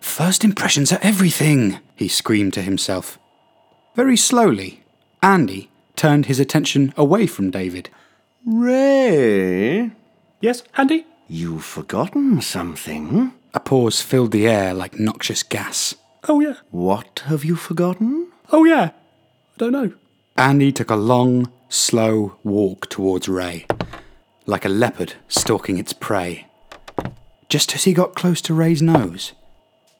First 0.00 0.44
impressions 0.44 0.92
are 0.92 0.98
everything, 1.02 1.78
he 1.96 2.08
screamed 2.08 2.54
to 2.54 2.62
himself. 2.62 3.18
Very 3.94 4.16
slowly, 4.16 4.82
Andy 5.22 5.70
turned 5.96 6.26
his 6.26 6.40
attention 6.40 6.92
away 6.96 7.26
from 7.26 7.50
David. 7.50 7.90
Ray, 8.44 9.90
Yes, 10.40 10.62
Andy? 10.76 11.06
you've 11.28 11.64
forgotten 11.64 12.40
something. 12.40 13.32
A 13.54 13.60
pause 13.60 14.00
filled 14.00 14.32
the 14.32 14.48
air 14.48 14.74
like 14.74 14.98
noxious 14.98 15.42
gas. 15.42 15.94
Oh, 16.28 16.40
yeah. 16.40 16.54
What 16.70 17.22
have 17.26 17.44
you 17.44 17.54
forgotten? 17.56 18.28
Oh, 18.50 18.64
yeah. 18.64 18.90
I 19.54 19.58
don't 19.58 19.72
know. 19.72 19.92
Andy 20.36 20.72
took 20.72 20.90
a 20.90 20.96
long, 20.96 21.52
slow 21.68 22.36
walk 22.42 22.88
towards 22.88 23.28
Ray, 23.28 23.66
like 24.46 24.64
a 24.64 24.68
leopard 24.70 25.14
stalking 25.28 25.78
its 25.78 25.92
prey. 25.92 26.46
Just 27.52 27.74
as 27.74 27.84
he 27.84 27.92
got 27.92 28.14
close 28.14 28.40
to 28.40 28.54
Ray's 28.54 28.80
nose, 28.80 29.32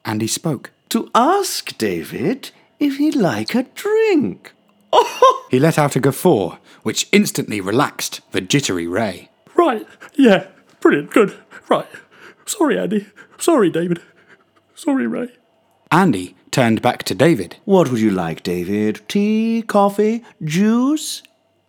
Andy 0.06 0.26
spoke. 0.26 0.70
To 0.88 1.10
ask 1.14 1.76
David 1.76 2.50
if 2.80 2.96
he'd 2.96 3.14
like 3.14 3.54
a 3.54 3.64
drink. 3.74 4.54
He 5.50 5.58
let 5.60 5.78
out 5.78 5.94
a 5.94 6.00
guffaw, 6.00 6.56
which 6.82 7.10
instantly 7.12 7.60
relaxed 7.60 8.22
the 8.30 8.40
jittery 8.40 8.86
Ray. 8.86 9.28
Right. 9.54 9.86
Yeah. 10.14 10.46
Brilliant. 10.80 11.10
Good. 11.10 11.36
Right. 11.68 11.86
Sorry, 12.46 12.78
Andy. 12.78 13.08
Sorry, 13.36 13.68
David. 13.68 14.00
Sorry, 14.74 15.06
Ray. 15.06 15.28
Andy 15.90 16.34
turned 16.50 16.80
back 16.80 17.02
to 17.02 17.14
David. 17.14 17.56
What 17.66 17.90
would 17.90 18.00
you 18.00 18.12
like, 18.12 18.42
David? 18.42 19.02
Tea, 19.08 19.62
coffee, 19.66 20.24
juice? 20.42 21.22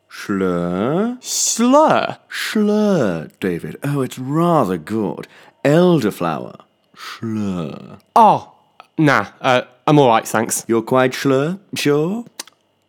Schlur? 0.10 1.22
Slur? 1.22 2.20
Schlur, 2.30 3.32
David. 3.42 3.75
Oh, 3.84 4.00
it's 4.02 4.18
rather 4.18 4.78
good. 4.78 5.28
Elderflower. 5.63 6.60
Schlur. 6.96 8.00
Oh, 8.15 8.53
nah, 8.98 9.27
uh, 9.41 9.62
I'm 9.88 10.00
alright, 10.00 10.27
thanks. 10.27 10.65
You're 10.67 10.82
quite 10.82 11.12
schlur? 11.12 11.60
Sure? 11.75 12.25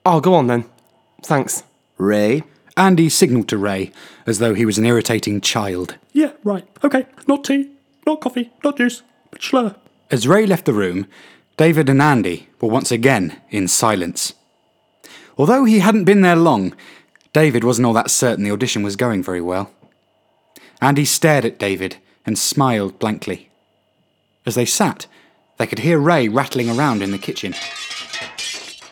Oh, 0.04 0.21
go 0.21 0.35
on 0.35 0.47
then. 0.49 0.64
Thanks. 1.23 1.62
Ray? 1.99 2.43
Andy 2.76 3.09
signalled 3.09 3.49
to 3.49 3.59
Ray 3.59 3.93
as 4.26 4.38
though 4.38 4.54
he 4.54 4.66
was 4.66 4.78
an 4.78 4.87
irritating 4.87 5.40
child. 5.40 5.97
Yeah, 6.12 6.33
right. 6.43 6.66
Okay. 6.83 7.07
Not 7.26 7.45
tea, 7.45 7.71
not 8.07 8.21
coffee, 8.21 8.52
not 8.62 8.76
juice, 8.76 9.02
but 9.31 9.40
schlur. 9.40 9.76
As 10.11 10.28
Ray 10.28 10.47
left 10.47 10.64
the 10.64 10.73
room, 10.73 11.07
David 11.57 11.88
and 11.88 12.02
Andy 12.02 12.49
were 12.61 12.69
once 12.69 12.90
again 12.90 13.40
in 13.50 13.69
silence. 13.69 14.35
Although 15.38 15.64
he 15.64 15.78
hadn't 15.78 16.04
been 16.04 16.21
there 16.21 16.37
long, 16.37 16.75
David 17.33 17.64
wasn't 17.64 17.87
all 17.87 17.93
that 17.95 18.11
certain 18.11 18.45
the 18.45 18.50
audition 18.50 18.83
was 18.83 18.97
going 18.97 19.23
very 19.23 19.40
well. 19.40 19.71
Andy 20.81 21.04
stared 21.04 21.45
at 21.45 21.59
David 21.59 21.97
and 22.26 22.38
smiled 22.38 22.99
blankly. 22.99 23.50
As 24.47 24.54
they 24.54 24.64
sat, 24.64 25.07
they 25.59 25.66
could 25.66 25.81
hear 25.81 25.99
Ray 25.99 26.28
rattling 26.28 26.69
around 26.71 27.02
in 27.02 27.11
the 27.11 27.19
kitchen. 27.19 27.54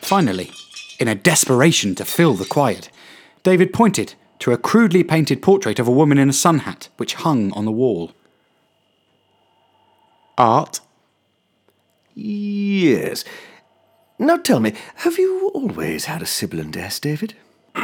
Finally, 0.01 0.51
in 0.99 1.07
a 1.07 1.15
desperation 1.15 1.95
to 1.95 2.05
fill 2.05 2.33
the 2.33 2.45
quiet, 2.45 2.89
David 3.43 3.73
pointed 3.73 4.15
to 4.39 4.51
a 4.51 4.57
crudely 4.57 5.03
painted 5.03 5.41
portrait 5.41 5.79
of 5.79 5.87
a 5.87 5.91
woman 5.91 6.17
in 6.17 6.29
a 6.29 6.33
sun 6.33 6.59
hat 6.59 6.89
which 6.97 7.15
hung 7.15 7.51
on 7.53 7.65
the 7.65 7.71
wall. 7.71 8.11
Art? 10.37 10.79
Yes. 12.13 13.23
Now 14.19 14.37
tell 14.37 14.59
me, 14.59 14.73
have 14.97 15.17
you 15.17 15.51
always 15.53 16.05
had 16.05 16.21
a 16.21 16.25
sibilant 16.25 16.77
S, 16.77 16.99
David? 16.99 17.35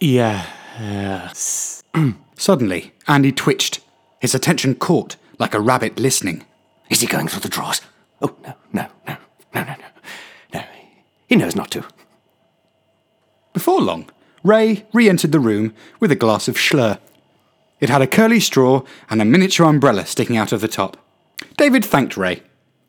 Yeah. 0.00 0.46
Yes. 0.78 1.82
Suddenly, 2.36 2.92
Andy 3.08 3.32
twitched, 3.32 3.80
his 4.20 4.34
attention 4.34 4.74
caught 4.74 5.16
like 5.38 5.54
a 5.54 5.60
rabbit 5.60 5.98
listening. 5.98 6.44
Is 6.90 7.00
he 7.00 7.06
going 7.06 7.28
through 7.28 7.40
the 7.40 7.48
drawers? 7.48 7.80
Oh, 8.20 8.34
no, 8.42 8.54
no, 8.72 8.86
no, 9.06 9.16
no, 9.54 9.62
no, 9.62 9.74
no. 9.74 9.84
No, 10.54 10.64
he 11.26 11.36
knows 11.36 11.54
not 11.54 11.70
to. 11.72 11.84
Before 13.52 13.80
long, 13.80 14.10
Ray 14.42 14.86
re 14.92 15.08
entered 15.08 15.32
the 15.32 15.40
room 15.40 15.74
with 16.00 16.10
a 16.10 16.16
glass 16.16 16.48
of 16.48 16.56
Schlur. 16.56 16.98
It 17.80 17.90
had 17.90 18.02
a 18.02 18.06
curly 18.06 18.40
straw 18.40 18.82
and 19.08 19.22
a 19.22 19.24
miniature 19.24 19.66
umbrella 19.66 20.06
sticking 20.06 20.36
out 20.36 20.52
of 20.52 20.60
the 20.60 20.68
top. 20.68 20.96
David 21.56 21.84
thanked 21.84 22.16
Ray, 22.16 22.42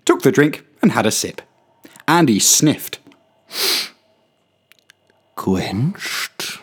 took 0.06 0.24
the 0.24 0.32
drink, 0.32 0.66
and 0.82 0.94
had 0.94 1.06
a 1.06 1.12
sip. 1.12 1.42
Andy 2.08 2.40
sniffed. 2.40 3.00
Quenched? 5.36 6.60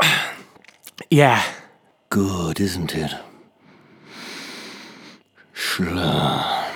Yeah. 1.10 1.44
Good, 2.14 2.60
isn't 2.60 2.94
it? 2.94 3.12
Schlur. 5.52 6.68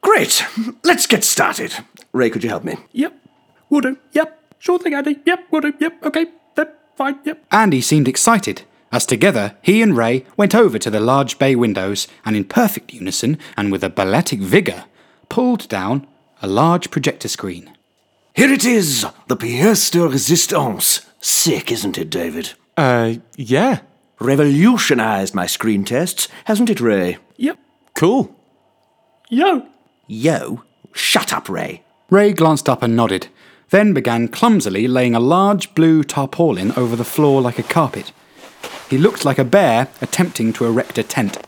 Great! 0.00 0.46
Let's 0.82 1.06
get 1.06 1.24
started. 1.24 1.74
Ray, 2.14 2.30
could 2.30 2.42
you 2.42 2.48
help 2.48 2.64
me? 2.64 2.78
Yep. 2.92 3.12
Will 3.68 3.82
do. 3.82 3.98
Yep. 4.12 4.54
Sure 4.58 4.78
thing, 4.78 4.94
Andy. 4.94 5.18
Yep. 5.26 5.40
Will 5.50 5.60
do. 5.60 5.74
Yep. 5.78 6.04
Okay. 6.04 6.24
Yep. 6.56 6.96
Fine. 6.96 7.18
Yep. 7.26 7.44
Andy 7.50 7.82
seemed 7.82 8.08
excited 8.08 8.62
as 8.90 9.04
together 9.04 9.58
he 9.60 9.82
and 9.82 9.94
Ray 9.94 10.24
went 10.38 10.54
over 10.54 10.78
to 10.78 10.88
the 10.88 10.98
large 10.98 11.38
bay 11.38 11.54
windows 11.54 12.08
and, 12.24 12.34
in 12.34 12.44
perfect 12.44 12.94
unison 12.94 13.36
and 13.58 13.70
with 13.70 13.84
a 13.84 13.90
balletic 13.90 14.40
vigour, 14.40 14.86
pulled 15.28 15.68
down 15.68 16.06
a 16.40 16.46
large 16.46 16.90
projector 16.90 17.28
screen. 17.28 17.76
Here 18.34 18.50
it 18.50 18.64
is, 18.64 19.04
the 19.28 19.36
pièce 19.36 19.90
de 19.90 19.98
résistance. 19.98 21.04
Sick, 21.20 21.70
isn't 21.70 21.98
it, 21.98 22.08
David? 22.08 22.54
Uh, 22.76 23.14
yeah. 23.36 23.80
Revolutionized 24.20 25.34
my 25.34 25.46
screen 25.46 25.84
tests, 25.84 26.28
hasn't 26.44 26.70
it, 26.70 26.80
Ray? 26.80 27.18
Yep. 27.36 27.58
Cool. 27.94 28.34
Yo. 29.28 29.66
Yo, 30.06 30.62
shut 30.92 31.32
up, 31.32 31.48
Ray. 31.48 31.82
Ray 32.10 32.32
glanced 32.32 32.68
up 32.68 32.82
and 32.82 32.94
nodded, 32.94 33.28
then 33.70 33.92
began 33.92 34.28
clumsily 34.28 34.86
laying 34.86 35.14
a 35.14 35.20
large 35.20 35.74
blue 35.74 36.04
tarpaulin 36.04 36.72
over 36.72 36.94
the 36.94 37.04
floor 37.04 37.40
like 37.40 37.58
a 37.58 37.62
carpet. 37.62 38.12
He 38.88 38.98
looked 38.98 39.24
like 39.24 39.38
a 39.38 39.44
bear 39.44 39.88
attempting 40.00 40.52
to 40.54 40.66
erect 40.66 40.98
a 40.98 41.02
tent. 41.02 41.38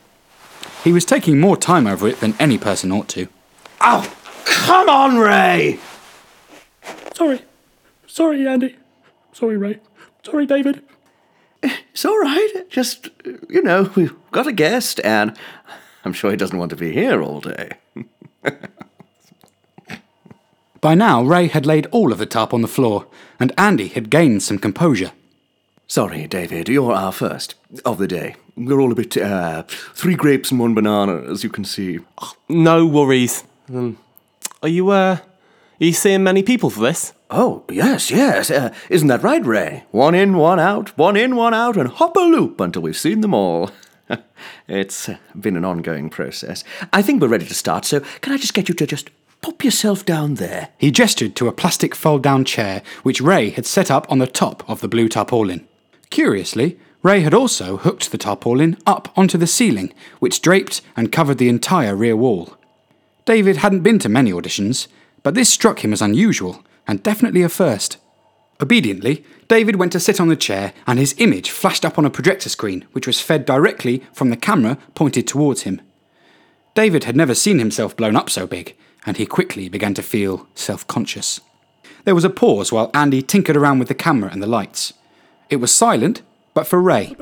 He 0.83 0.93
was 0.93 1.05
taking 1.05 1.39
more 1.39 1.57
time 1.57 1.87
over 1.87 2.09
it 2.09 2.21
than 2.21 2.35
any 2.39 2.59
person 2.59 2.91
ought 2.93 3.09
to. 3.11 3.29
Oh, 3.81 4.11
come 4.45 4.89
on, 4.89 5.19
Ray! 5.19 5.79
Sorry. 7.15 7.43
Sorry, 8.07 8.47
Andy. 8.47 8.77
Sorry, 9.33 9.57
Ray. 9.57 9.81
Sorry, 10.23 10.47
David. 10.47 10.83
It's 11.97 12.05
all 12.05 12.19
right. 12.19 12.53
Just, 12.69 13.09
you 13.49 13.63
know, 13.63 13.91
we've 13.95 14.15
got 14.31 14.47
a 14.47 14.53
guest, 14.53 15.01
and 15.03 15.35
I'm 16.05 16.13
sure 16.13 16.31
he 16.31 16.37
doesn't 16.37 16.59
want 16.59 16.69
to 16.69 16.77
be 16.77 16.93
here 16.93 17.23
all 17.23 17.41
day. 17.41 17.71
By 20.83 20.95
now, 20.95 21.23
Ray 21.23 21.47
had 21.47 21.65
laid 21.65 21.87
all 21.87 22.13
of 22.13 22.19
the 22.19 22.27
tarp 22.27 22.53
on 22.53 22.61
the 22.61 22.69
floor, 22.69 23.07
and 23.41 23.51
Andy 23.57 23.89
had 23.89 24.11
gained 24.11 24.43
some 24.43 24.59
composure. 24.59 25.13
Sorry, 25.87 26.27
David, 26.27 26.69
you're 26.69 26.93
our 26.93 27.13
first 27.13 27.55
of 27.87 27.97
the 27.97 28.07
day. 28.07 28.37
We're 28.59 28.79
all 28.79 28.93
a 28.93 28.95
bit, 28.95 29.17
uh, 29.17 29.63
three 29.95 30.17
grapes 30.17 30.51
and 30.51 30.61
one 30.61 30.75
banana, 30.75 31.23
as 31.23 31.43
you 31.45 31.49
can 31.49 31.65
see. 31.65 32.01
No 32.47 32.85
worries. 32.85 33.43
Um, 33.73 33.97
are 34.63 34.69
you, 34.69 34.91
uh, 34.91 35.17
are 35.81 35.85
you 35.85 35.95
seeing 35.95 36.23
many 36.23 36.43
people 36.43 36.69
for 36.69 36.81
this? 36.81 37.15
Oh, 37.29 37.65
yes, 37.69 38.11
yes. 38.11 38.51
Uh, 38.51 38.73
isn't 38.89 39.09
that 39.09 39.23
right, 39.23 39.45
Ray? 39.45 39.85
One 39.91 40.15
in, 40.15 40.37
one 40.37 40.61
out, 40.61 40.97
one 40.97 41.17
in, 41.17 41.35
one 41.35 41.55
out, 41.55 41.77
and 41.77 41.89
hop 41.89 42.17
a 42.17 42.21
loop 42.21 42.61
until 42.61 42.83
we've 42.83 42.97
seen 42.97 43.21
them 43.21 43.35
all. 43.35 43.71
it's 44.69 45.11
been 45.39 45.57
an 45.57 45.65
ongoing 45.65 46.09
process. 46.09 46.63
I 46.93 47.03
think 47.03 47.21
we're 47.21 47.29
ready 47.29 47.47
to 47.47 47.55
start, 47.55 47.85
so 47.85 48.01
can 48.21 48.33
I 48.33 48.37
just 48.37 48.55
get 48.55 48.69
you 48.69 48.75
to 48.77 48.87
just 48.87 49.11
pop 49.41 49.65
yourself 49.65 50.07
down 50.07 50.35
there? 50.35 50.69
He 50.79 50.93
gestured 50.93 51.35
to 51.37 51.49
a 51.49 51.53
plastic 51.53 51.97
fold 51.97 52.23
down 52.23 52.45
chair 52.45 52.83
which 53.03 53.21
Ray 53.21 53.51
had 53.51 53.67
set 53.67 53.91
up 53.91 54.11
on 54.11 54.19
the 54.19 54.29
top 54.29 54.69
of 54.71 54.81
the 54.81 54.89
blue 54.89 55.09
tarpaulin. 55.09 55.67
Curiously, 56.11 56.79
Ray 57.03 57.21
had 57.21 57.35
also 57.35 57.77
hooked 57.77 58.13
the 58.13 58.19
tarpaulin 58.19 58.79
up 58.87 59.13
onto 59.17 59.37
the 59.37 59.49
ceiling, 59.49 59.93
which 60.21 60.43
draped 60.43 60.81
and 60.97 61.11
covered 61.11 61.39
the 61.39 61.49
entire 61.49 61.97
rear 61.97 62.17
wall. 62.17 62.57
David 63.25 63.57
hadn't 63.57 63.83
been 63.83 63.99
to 63.99 64.09
many 64.09 64.31
auditions, 64.31 64.87
but 65.25 65.35
this 65.35 65.49
struck 65.49 65.85
him 65.85 65.93
as 65.93 66.01
unusual 66.01 66.65
and 66.87 67.03
definitely 67.03 67.43
a 67.43 67.49
first. 67.49 67.99
Obediently, 68.61 69.25
David 69.49 69.77
went 69.77 69.93
to 69.93 70.01
sit 70.01 70.21
on 70.21 70.29
the 70.29 70.37
chair 70.37 70.73
and 70.87 70.99
his 70.99 71.15
image 71.19 71.51
flashed 71.51 71.85
up 71.85 71.99
on 71.99 72.05
a 72.05 72.11
projector 72.11 72.49
screen 72.49 72.87
which 72.93 73.07
was 73.07 73.21
fed 73.21 73.45
directly 73.45 74.03
from 74.13 74.31
the 74.31 74.37
camera 74.37 74.79
pointed 74.95 75.27
towards 75.27 75.63
him. 75.63 75.81
David 76.75 77.05
had 77.05 77.17
never 77.17 77.35
seen 77.35 77.59
himself 77.59 77.97
blown 77.97 78.17
up 78.17 78.29
so 78.29 78.47
big, 78.47 78.77
and 79.07 79.17
he 79.17 79.25
quickly 79.25 79.69
began 79.69 79.95
to 79.95 80.03
feel 80.03 80.47
self 80.55 80.87
conscious. 80.87 81.41
There 82.05 82.15
was 82.15 82.25
a 82.25 82.31
pause 82.31 82.71
while 82.71 82.91
Andy 82.93 83.23
tinkered 83.23 83.57
around 83.57 83.79
with 83.79 83.89
the 83.89 83.95
camera 83.95 84.31
and 84.31 84.43
the 84.43 84.47
lights. 84.47 84.93
It 85.49 85.57
was 85.57 85.73
silent, 85.75 86.23
but 86.57 86.67
for 86.67 86.81
Ray, 86.81 87.15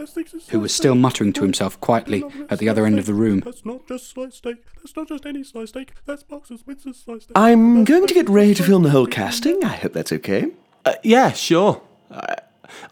who 0.50 0.60
was 0.60 0.72
still 0.72 0.94
muttering 0.94 1.32
to 1.32 1.42
himself 1.42 1.80
quietly 1.80 2.22
at 2.48 2.60
the 2.60 2.68
other 2.68 2.86
end 2.86 3.00
of 3.00 3.06
the 3.06 3.14
room. 3.14 3.40
That's 3.40 3.66
not 3.66 3.84
just 3.88 4.08
sliced 4.08 4.36
steak. 4.36 4.58
That's 4.76 4.94
not 4.94 5.08
just 5.08 5.26
any 5.26 5.42
sliced 5.42 5.70
steak. 5.70 5.92
That's 6.06 6.22
Boxer's 6.22 6.64
Winston's 6.64 7.02
sliced 7.02 7.24
steak. 7.24 7.32
I'm 7.36 7.82
going 7.82 8.06
to 8.06 8.14
get 8.14 8.28
Ray 8.28 8.54
to 8.54 8.62
film 8.62 8.84
the 8.84 8.90
whole 8.90 9.08
casting. 9.08 9.64
I 9.64 9.74
hope 9.74 9.92
that's 9.92 10.12
okay. 10.12 10.52
Uh, 10.84 10.94
yeah, 11.02 11.32
sure. 11.32 11.82
Uh, 12.12 12.36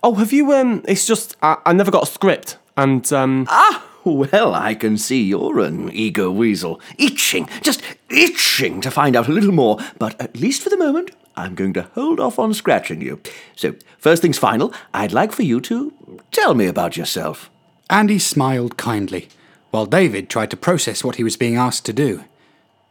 oh, 0.03 0.17
have 0.17 0.33
you? 0.33 0.53
Um, 0.53 0.83
it's 0.89 1.07
just 1.07 1.37
I, 1.43 1.59
I 1.65 1.73
never 1.75 1.93
got 1.93 2.03
a 2.03 2.07
script, 2.07 2.59
and 2.77 3.11
um, 3.13 3.47
Ah, 3.49 3.87
well, 4.03 4.53
I 4.53 4.75
can 4.75 4.99
see 4.99 5.23
you're 5.23 5.61
an 5.61 5.93
eager 5.93 6.29
weasel. 6.29 6.81
Itching, 6.99 7.49
just 7.61 7.83
itching 8.11 8.81
to 8.81 8.91
find 8.91 9.15
out 9.15 9.29
a 9.29 9.33
little 9.33 9.53
more. 9.53 9.79
But 9.97 10.21
at 10.21 10.41
least 10.41 10.63
for 10.63 10.71
the 10.71 10.77
moment, 10.77 11.13
I'm 11.37 11.55
going 11.55 11.73
to 11.75 11.89
hold 11.95 12.21
off 12.21 12.39
on 12.39 12.55
scratching 12.55 13.01
you. 13.01 13.21
So, 13.57 13.75
first 13.99 14.23
things 14.23 14.39
final, 14.39 14.73
I'd 14.93 15.12
like 15.12 15.33
for 15.33 15.43
you 15.43 15.61
to 15.62 16.21
tell 16.31 16.55
me 16.55 16.67
about 16.67 16.97
yourself. 16.97 17.51
Andy 17.89 18.19
smiled 18.19 18.77
kindly, 18.77 19.29
while 19.71 19.87
David 19.87 20.29
tried 20.29 20.51
to 20.51 20.57
process 20.57 21.05
what 21.05 21.17
he 21.17 21.25
was 21.25 21.37
being 21.37 21.57
asked 21.57 21.85
to 21.87 21.93
do. 21.93 22.25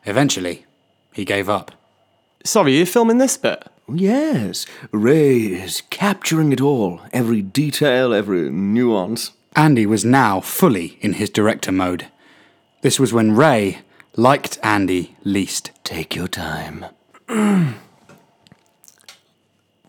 Eventually, 0.06 0.66
he 1.14 1.26
gave 1.26 1.50
up. 1.50 1.72
sorry, 2.44 2.78
you're 2.78 2.86
filming 2.86 3.18
this 3.18 3.38
bit. 3.38 3.64
Oh, 3.88 3.94
yes, 3.96 4.66
Ray 4.92 5.38
is 5.38 5.82
capturing 5.90 6.52
it 6.52 6.62
all. 6.62 7.02
Every 7.12 7.42
detail, 7.42 8.14
every 8.14 8.50
nuance. 8.50 9.32
Andy 9.56 9.86
was 9.86 10.06
now 10.06 10.40
fully 10.40 10.98
in 11.02 11.14
his 11.14 11.30
director 11.30 11.72
mode. 11.72 12.08
This 12.82 13.00
was 13.00 13.14
when 13.14 13.36
Ray 13.36 13.80
liked 14.16 14.58
Andy 14.64 15.16
least. 15.24 15.72
Take 15.84 16.16
your 16.16 16.28
time. 16.28 16.86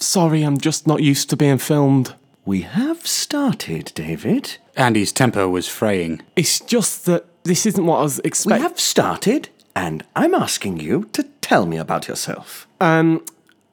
Sorry, 0.03 0.43
I'm 0.43 0.59
just 0.59 0.87
not 0.87 1.01
used 1.01 1.31
to 1.31 1.37
being 1.37 1.59
filmed. 1.59 2.15
We 2.45 2.63
have 2.63 3.07
started, 3.07 3.93
David. 3.95 4.59
Andy's 4.77 5.13
temper 5.13 5.49
was 5.49 5.69
fraying. 5.69 6.23
It's 6.35 6.59
just 6.59 7.07
that 7.07 7.25
this 7.45 7.67
isn't 7.67 7.87
what 7.87 7.99
I 7.99 8.03
was 8.03 8.19
expecting. 8.25 8.63
We 8.63 8.67
expecting. 8.67 8.71
have 8.71 8.81
started, 8.81 9.49
and 9.77 10.05
I'm 10.17 10.35
asking 10.35 10.81
you 10.81 11.05
to 11.13 11.23
tell 11.41 11.67
me 11.67 11.77
about 11.77 12.09
yourself. 12.09 12.67
Um, 12.81 13.25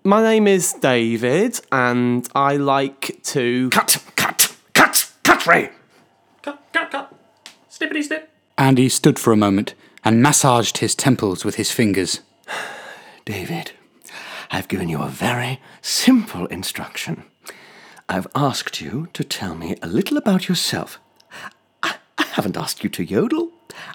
my 0.03 0.21
name 0.21 0.47
is 0.47 0.73
David, 0.73 1.59
and 1.71 2.29
I 2.35 2.57
like 2.57 3.19
to. 3.23 3.71
Cut, 3.71 3.97
cut, 4.15 4.55
cut, 4.73 5.11
cut, 5.23 5.47
Ray! 5.47 5.71
Cut, 6.43 6.61
cut, 6.71 6.91
cut. 6.91 7.13
Snippety 7.71 8.03
snip. 8.03 8.29
Andy 8.55 8.87
stood 8.87 9.17
for 9.17 9.33
a 9.33 9.37
moment 9.37 9.73
and 10.03 10.21
massaged 10.21 10.77
his 10.77 10.93
temples 10.93 11.43
with 11.43 11.55
his 11.55 11.71
fingers. 11.71 12.19
David, 13.25 13.71
I've 14.51 14.67
given 14.67 14.89
you 14.89 15.01
a 15.01 15.09
very 15.09 15.61
simple 15.81 16.45
instruction. 16.47 17.23
I've 18.07 18.27
asked 18.35 18.81
you 18.81 19.07
to 19.13 19.23
tell 19.23 19.55
me 19.55 19.75
a 19.81 19.87
little 19.87 20.17
about 20.17 20.49
yourself. 20.49 20.99
I, 21.83 21.95
I 22.17 22.23
haven't 22.23 22.57
asked 22.57 22.83
you 22.83 22.89
to 22.89 23.03
yodel. 23.03 23.51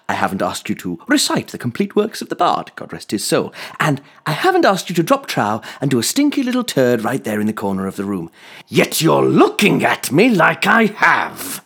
I 0.08 0.14
haven't 0.14 0.42
asked 0.42 0.68
you 0.68 0.74
to 0.76 1.00
recite 1.08 1.48
the 1.48 1.58
complete 1.58 1.96
works 1.96 2.22
of 2.22 2.28
the 2.28 2.36
bard, 2.36 2.70
God 2.76 2.92
rest 2.92 3.10
his 3.10 3.26
soul. 3.26 3.52
And 3.80 4.00
I 4.24 4.30
haven't 4.32 4.64
asked 4.64 4.88
you 4.88 4.94
to 4.94 5.02
drop 5.02 5.26
trow 5.26 5.60
and 5.80 5.90
do 5.90 5.98
a 5.98 6.04
stinky 6.04 6.42
little 6.42 6.64
turd 6.64 7.02
right 7.02 7.22
there 7.22 7.40
in 7.40 7.46
the 7.48 7.52
corner 7.52 7.86
of 7.86 7.96
the 7.96 8.04
room. 8.04 8.30
Yet 8.68 9.02
you're 9.02 9.24
looking 9.24 9.84
at 9.84 10.12
me 10.12 10.28
like 10.28 10.66
I 10.66 10.86
have. 10.86 11.64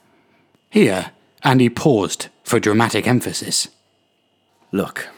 Here, 0.71 1.13
Andy 1.43 1.69
paused 1.69 2.29
for 2.43 2.59
dramatic 2.59 3.07
emphasis. 3.07 3.69
Look, 4.73 5.09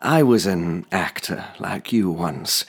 I 0.00 0.22
was 0.22 0.46
an 0.46 0.86
actor 0.92 1.46
like 1.58 1.92
you 1.92 2.08
once. 2.08 2.64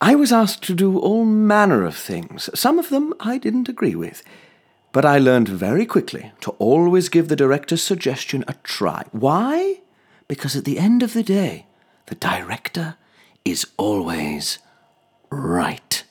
I 0.00 0.14
was 0.14 0.32
asked 0.32 0.62
to 0.64 0.74
do 0.74 0.96
all 0.96 1.24
manner 1.24 1.84
of 1.84 1.96
things. 1.96 2.48
Some 2.54 2.78
of 2.78 2.88
them 2.88 3.14
I 3.18 3.36
didn't 3.36 3.68
agree 3.68 3.96
with. 3.96 4.22
But 4.92 5.04
I 5.04 5.18
learned 5.18 5.48
very 5.48 5.84
quickly 5.84 6.30
to 6.42 6.52
always 6.52 7.08
give 7.08 7.28
the 7.28 7.36
director's 7.36 7.82
suggestion 7.82 8.44
a 8.46 8.54
try. 8.62 9.04
Why? 9.10 9.80
Because 10.28 10.54
at 10.54 10.64
the 10.64 10.78
end 10.78 11.02
of 11.02 11.14
the 11.14 11.24
day, 11.24 11.66
the 12.06 12.14
director 12.14 12.96
is 13.44 13.66
always 13.76 14.60
right. 15.30 16.04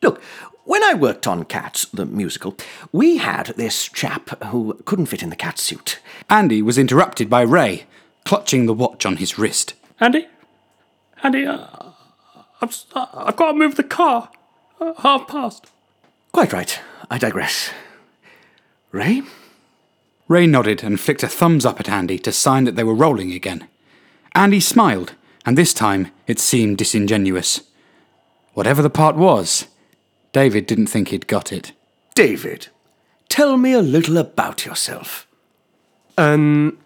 Look, 0.00 0.22
when 0.64 0.84
I 0.84 0.94
worked 0.94 1.26
on 1.26 1.44
Cats, 1.44 1.86
the 1.86 2.06
musical, 2.06 2.56
we 2.92 3.16
had 3.16 3.46
this 3.56 3.88
chap 3.88 4.42
who 4.44 4.74
couldn't 4.84 5.06
fit 5.06 5.24
in 5.24 5.30
the 5.30 5.36
cat 5.36 5.58
suit. 5.58 5.98
Andy 6.30 6.62
was 6.62 6.78
interrupted 6.78 7.28
by 7.28 7.42
Ray, 7.42 7.86
clutching 8.26 8.66
the 8.66 8.74
watch 8.74 9.06
on 9.06 9.16
his 9.16 9.38
wrist. 9.38 9.74
Andy? 10.00 10.26
Andy, 11.22 11.46
uh, 11.46 11.66
I've, 12.60 12.76
uh, 12.92 13.06
I've 13.14 13.36
got 13.36 13.52
to 13.52 13.58
move 13.58 13.76
the 13.76 13.84
car. 13.84 14.30
Uh, 14.80 14.92
half 14.98 15.26
past. 15.28 15.66
Quite 16.32 16.52
right. 16.52 16.78
I 17.08 17.16
digress. 17.16 17.70
Ray? 18.90 19.22
Ray 20.28 20.46
nodded 20.46 20.82
and 20.82 21.00
flicked 21.00 21.22
a 21.22 21.28
thumbs 21.28 21.64
up 21.64 21.78
at 21.78 21.88
Andy 21.88 22.18
to 22.18 22.32
sign 22.32 22.64
that 22.64 22.74
they 22.74 22.84
were 22.84 22.94
rolling 22.94 23.32
again. 23.32 23.68
Andy 24.34 24.60
smiled, 24.60 25.14
and 25.46 25.56
this 25.56 25.72
time 25.72 26.10
it 26.26 26.40
seemed 26.40 26.78
disingenuous. 26.78 27.62
Whatever 28.54 28.82
the 28.82 28.90
part 28.90 29.16
was, 29.16 29.68
David 30.32 30.66
didn't 30.66 30.88
think 30.88 31.08
he'd 31.08 31.28
got 31.28 31.52
it. 31.52 31.72
David, 32.14 32.68
tell 33.28 33.56
me 33.56 33.72
a 33.72 33.80
little 33.80 34.18
about 34.18 34.66
yourself. 34.66 35.28
Um, 36.18 36.78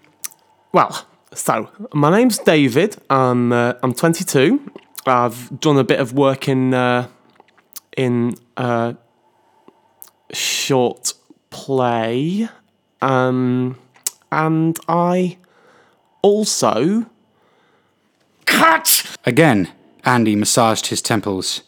well, 0.73 1.07
so 1.35 1.69
my 1.93 2.11
name's 2.11 2.39
David. 2.39 2.97
I'm 3.09 3.53
uh, 3.53 3.75
I'm 3.83 3.95
22. 3.95 4.61
I've 5.07 5.61
done 5.61 5.79
a 5.79 5.85
bit 5.85 6.01
of 6.01 6.13
work 6.13 6.49
in 6.49 6.75
uh, 6.75 7.09
in 7.97 8.35
uh, 8.57 8.95
short 10.33 11.15
play, 11.51 12.49
um, 13.01 13.79
and 14.31 14.79
I 14.89 15.39
also 16.23 17.07
Cut! 18.51 19.17
Again, 19.25 19.71
Andy 20.05 20.37
massaged 20.37 20.89
his 20.89 21.01
temples, 21.01 21.63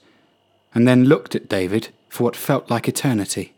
and 0.75 0.87
then 0.87 1.05
looked 1.05 1.35
at 1.35 1.49
David 1.49 1.89
for 2.09 2.25
what 2.25 2.37
felt 2.37 2.71
like 2.71 2.89
eternity, 2.89 3.55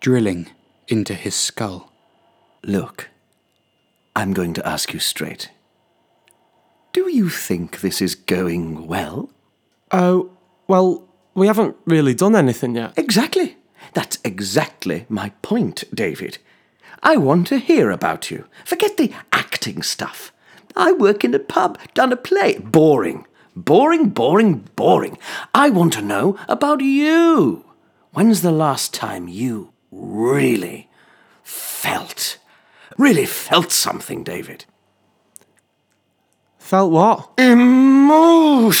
drilling 0.00 0.48
into 0.88 1.14
his 1.14 1.34
skull. 1.34 1.92
Look, 2.62 3.10
I'm 4.14 4.32
going 4.32 4.54
to 4.54 4.66
ask 4.68 4.92
you 4.92 5.00
straight. 5.00 5.50
Do 6.92 7.08
you 7.10 7.28
think 7.28 7.80
this 7.80 8.02
is 8.02 8.14
going 8.14 8.86
well? 8.86 9.30
oh 9.92 10.30
well, 10.66 11.06
we 11.34 11.46
haven't 11.46 11.76
really 11.84 12.14
done 12.14 12.34
anything 12.34 12.76
yet. 12.76 12.96
Exactly. 12.96 13.56
That's 13.94 14.18
exactly 14.24 15.06
my 15.08 15.30
point, 15.42 15.84
David. 15.92 16.38
I 17.02 17.16
want 17.16 17.46
to 17.48 17.58
hear 17.58 17.90
about 17.90 18.30
you. 18.30 18.46
Forget 18.64 18.96
the 18.96 19.12
acting 19.32 19.82
stuff. 19.82 20.32
I 20.76 20.92
work 20.92 21.24
in 21.24 21.34
a 21.34 21.38
pub, 21.38 21.78
done 21.94 22.12
a 22.12 22.16
play. 22.16 22.58
Boring. 22.58 23.26
Boring, 23.54 24.10
boring, 24.10 24.68
boring. 24.76 25.18
I 25.52 25.68
want 25.68 25.92
to 25.94 26.02
know 26.02 26.38
about 26.48 26.80
you. 26.80 27.64
When's 28.12 28.40
the 28.40 28.52
last 28.52 28.94
time 28.94 29.28
you 29.28 29.72
really 29.90 30.88
felt, 31.42 32.38
really 32.98 33.26
felt 33.26 33.72
something, 33.72 34.22
David? 34.24 34.64
Felt 36.58 36.90
what? 36.92 37.30
Emotion! 37.38 38.72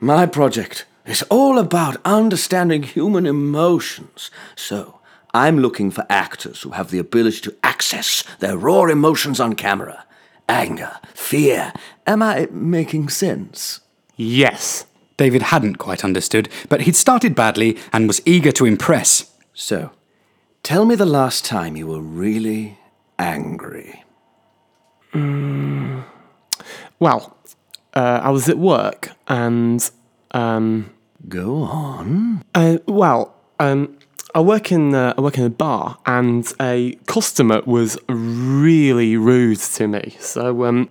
My 0.00 0.26
project 0.26 0.86
is 1.06 1.22
all 1.30 1.58
about 1.58 2.00
understanding 2.04 2.82
human 2.82 3.26
emotions. 3.26 4.30
So, 4.56 5.00
I'm 5.32 5.58
looking 5.58 5.90
for 5.90 6.06
actors 6.08 6.62
who 6.62 6.70
have 6.70 6.90
the 6.90 6.98
ability 6.98 7.40
to 7.40 7.56
access 7.62 8.22
their 8.38 8.56
raw 8.56 8.84
emotions 8.84 9.40
on 9.40 9.54
camera 9.54 10.04
anger, 10.48 10.98
fear. 11.14 11.72
Am 12.06 12.22
I 12.22 12.48
making 12.50 13.08
sense? 13.08 13.80
Yes. 14.16 14.86
David 15.16 15.42
hadn't 15.42 15.76
quite 15.76 16.04
understood, 16.04 16.48
but 16.68 16.82
he'd 16.82 16.96
started 16.96 17.34
badly 17.34 17.78
and 17.92 18.06
was 18.06 18.20
eager 18.24 18.52
to 18.52 18.66
impress. 18.66 19.32
So, 19.52 19.90
tell 20.62 20.84
me 20.84 20.96
the 20.96 21.06
last 21.06 21.44
time 21.44 21.76
you 21.76 21.86
were 21.86 22.00
really 22.00 22.78
angry. 23.18 24.04
Well, 26.98 27.36
uh, 27.94 28.20
I 28.22 28.30
was 28.30 28.48
at 28.48 28.58
work 28.58 29.10
and 29.28 29.90
um, 30.32 30.90
Go 31.28 31.62
on. 31.62 32.44
Uh, 32.54 32.78
well, 32.86 33.34
um, 33.58 33.96
I 34.34 34.40
work 34.40 34.72
in 34.72 34.94
uh, 34.94 35.14
I 35.16 35.20
work 35.20 35.38
in 35.38 35.44
a 35.44 35.50
bar, 35.50 35.98
and 36.04 36.52
a 36.60 36.98
customer 37.06 37.62
was 37.64 37.96
really 38.08 39.16
rude 39.16 39.60
to 39.60 39.86
me. 39.86 40.16
So, 40.18 40.64
um, 40.64 40.88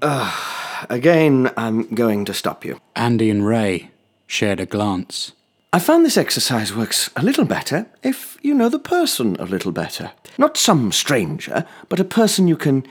Again, 0.89 1.51
I'm 1.55 1.83
going 1.95 2.25
to 2.25 2.33
stop 2.33 2.65
you. 2.65 2.79
Andy 2.95 3.29
and 3.29 3.45
Ray 3.45 3.91
shared 4.27 4.59
a 4.59 4.65
glance. 4.65 5.31
I 5.71 5.79
found 5.79 6.05
this 6.05 6.17
exercise 6.17 6.75
works 6.75 7.09
a 7.15 7.23
little 7.23 7.45
better 7.45 7.88
if 8.03 8.38
you 8.41 8.53
know 8.53 8.69
the 8.69 8.79
person 8.79 9.36
a 9.39 9.45
little 9.45 9.71
better. 9.71 10.12
Not 10.38 10.58
some 10.58 10.91
stranger, 10.91 11.65
but 11.89 12.00
a 12.00 12.06
person 12.06 12.48
you 12.48 12.58
can 12.58 12.86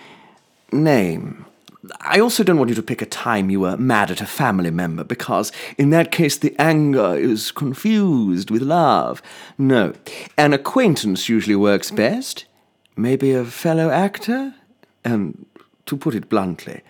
name. 0.71 1.45
I 2.01 2.21
also 2.21 2.45
don't 2.45 2.59
want 2.59 2.69
you 2.69 2.77
to 2.77 2.83
pick 2.83 3.03
a 3.03 3.07
time 3.07 3.51
you 3.51 3.61
were 3.61 3.77
mad 3.77 4.11
at 4.11 4.21
a 4.21 4.27
family 4.27 4.71
member, 4.71 5.03
because 5.03 5.51
in 5.77 5.91
that 5.91 6.13
case 6.13 6.37
the 6.37 6.55
anger 6.59 7.17
is 7.17 7.51
confused 7.51 8.51
with 8.51 8.63
love. 8.63 9.21
No, 9.59 9.93
an 10.39 10.53
acquaintance 10.53 11.29
usually 11.29 11.57
works 11.57 11.91
best. 11.91 12.45
Maybe 12.97 13.33
a 13.33 13.45
fellow 13.45 13.91
actor? 13.91 14.55
And 15.05 15.47
to 15.87 15.97
put 15.97 16.15
it 16.15 16.29
bluntly, 16.29 16.83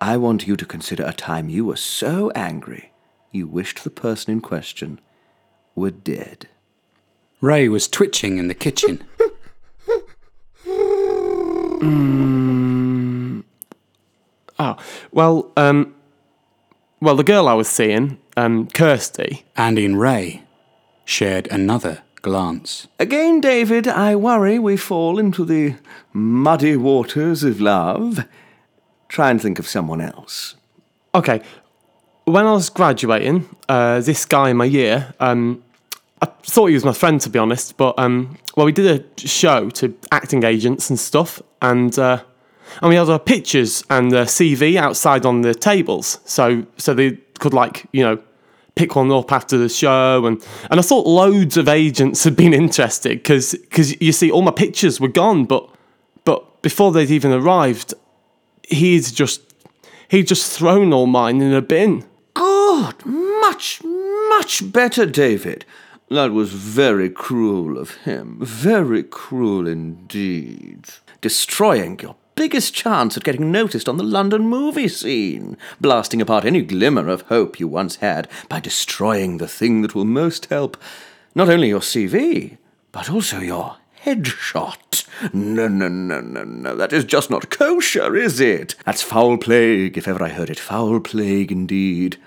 I 0.00 0.16
want 0.16 0.46
you 0.46 0.56
to 0.56 0.66
consider 0.66 1.04
a 1.04 1.12
time 1.12 1.48
you 1.48 1.64
were 1.64 1.76
so 1.76 2.30
angry 2.34 2.90
you 3.34 3.46
wished 3.46 3.84
the 3.84 3.90
person 3.90 4.32
in 4.32 4.40
question 4.40 5.00
were 5.74 5.90
dead. 5.90 6.48
Ray 7.40 7.68
was 7.68 7.88
twitching 7.88 8.38
in 8.38 8.48
the 8.48 8.54
kitchen. 8.54 9.04
Oh, 14.58 14.76
well, 15.12 15.50
um, 15.56 15.94
well, 17.00 17.16
the 17.16 17.24
girl 17.24 17.48
I 17.48 17.54
was 17.54 17.68
seeing, 17.68 18.18
um, 18.36 18.68
Kirsty. 18.68 19.44
And 19.56 19.78
Ray 20.00 20.42
shared 21.04 21.48
another 21.48 22.02
glance. 22.22 22.88
Again, 22.98 23.40
David, 23.40 23.86
I 23.86 24.16
worry 24.16 24.58
we 24.58 24.76
fall 24.76 25.18
into 25.18 25.44
the 25.44 25.74
muddy 26.12 26.76
waters 26.76 27.44
of 27.44 27.60
love. 27.60 28.24
Try 29.08 29.30
and 29.30 29.40
think 29.40 29.58
of 29.58 29.68
someone 29.68 30.00
else. 30.00 30.54
Okay, 31.14 31.42
when 32.24 32.46
I 32.46 32.52
was 32.52 32.70
graduating, 32.70 33.48
uh, 33.68 34.00
this 34.00 34.24
guy 34.24 34.50
in 34.50 34.56
my 34.56 34.64
year, 34.64 35.14
um, 35.20 35.62
I 36.22 36.26
thought 36.26 36.66
he 36.66 36.74
was 36.74 36.84
my 36.84 36.92
friend 36.92 37.20
to 37.20 37.28
be 37.28 37.38
honest, 37.38 37.76
but 37.76 37.94
um, 37.98 38.38
well, 38.56 38.66
we 38.66 38.72
did 38.72 39.04
a 39.16 39.28
show 39.28 39.68
to 39.70 39.94
acting 40.10 40.42
agents 40.44 40.88
and 40.88 40.98
stuff, 40.98 41.42
and 41.70 41.98
uh, 41.98 42.22
and 42.80 42.90
we 42.90 42.96
had 42.96 43.08
our 43.08 43.18
pictures 43.18 43.84
and 43.90 44.10
the 44.10 44.24
CV 44.24 44.76
outside 44.76 45.24
on 45.26 45.42
the 45.42 45.54
tables, 45.54 46.18
so 46.24 46.66
so 46.76 46.94
they 46.94 47.12
could 47.38 47.54
like 47.54 47.86
you 47.92 48.02
know 48.02 48.22
pick 48.74 48.96
one 48.96 49.10
up 49.10 49.32
after 49.32 49.56
the 49.56 49.68
show, 49.68 50.26
and 50.26 50.44
and 50.70 50.78
I 50.80 50.82
thought 50.82 51.06
loads 51.06 51.56
of 51.56 51.68
agents 51.68 52.24
had 52.24 52.36
been 52.36 52.54
interested 52.64 53.18
because 53.18 53.52
because 53.52 54.00
you 54.00 54.12
see 54.12 54.30
all 54.30 54.42
my 54.42 54.50
pictures 54.50 55.00
were 55.00 55.08
gone, 55.08 55.44
but 55.44 55.68
but 56.24 56.62
before 56.62 56.92
they'd 56.92 57.10
even 57.10 57.32
arrived, 57.32 57.94
he'd 58.68 59.04
just 59.04 59.40
he'd 60.08 60.28
just 60.28 60.56
thrown 60.56 60.92
all 60.92 61.06
mine 61.06 61.40
in 61.40 61.52
a 61.52 61.62
bin. 61.62 62.04
Good, 62.34 63.06
much, 63.06 63.80
much 63.84 64.72
better, 64.72 65.06
David. 65.06 65.64
That 66.10 66.32
was 66.32 66.52
very 66.52 67.08
cruel 67.08 67.78
of 67.78 67.96
him. 67.98 68.38
Very 68.40 69.02
cruel 69.02 69.66
indeed. 69.66 70.86
Destroying 71.20 71.98
your 72.00 72.16
biggest 72.34 72.74
chance 72.74 73.16
at 73.16 73.24
getting 73.24 73.50
noticed 73.50 73.88
on 73.88 73.96
the 73.96 74.04
London 74.04 74.46
movie 74.46 74.88
scene. 74.88 75.56
Blasting 75.80 76.20
apart 76.20 76.44
any 76.44 76.62
glimmer 76.62 77.08
of 77.08 77.22
hope 77.22 77.58
you 77.58 77.66
once 77.66 77.96
had 77.96 78.28
by 78.48 78.60
destroying 78.60 79.38
the 79.38 79.48
thing 79.48 79.82
that 79.82 79.94
will 79.94 80.04
most 80.04 80.46
help 80.46 80.76
not 81.34 81.48
only 81.48 81.68
your 81.68 81.80
CV, 81.80 82.58
but 82.92 83.10
also 83.10 83.40
your 83.40 83.78
headshot. 84.04 85.06
No, 85.32 85.68
no, 85.68 85.88
no, 85.88 86.20
no, 86.20 86.44
no. 86.44 86.76
That 86.76 86.92
is 86.92 87.04
just 87.04 87.30
not 87.30 87.50
kosher, 87.50 88.14
is 88.14 88.40
it? 88.40 88.74
That's 88.84 89.02
foul 89.02 89.38
plague, 89.38 89.96
if 89.96 90.06
ever 90.06 90.22
I 90.22 90.28
heard 90.28 90.50
it. 90.50 90.58
Foul 90.58 91.00
plague 91.00 91.50
indeed. 91.50 92.18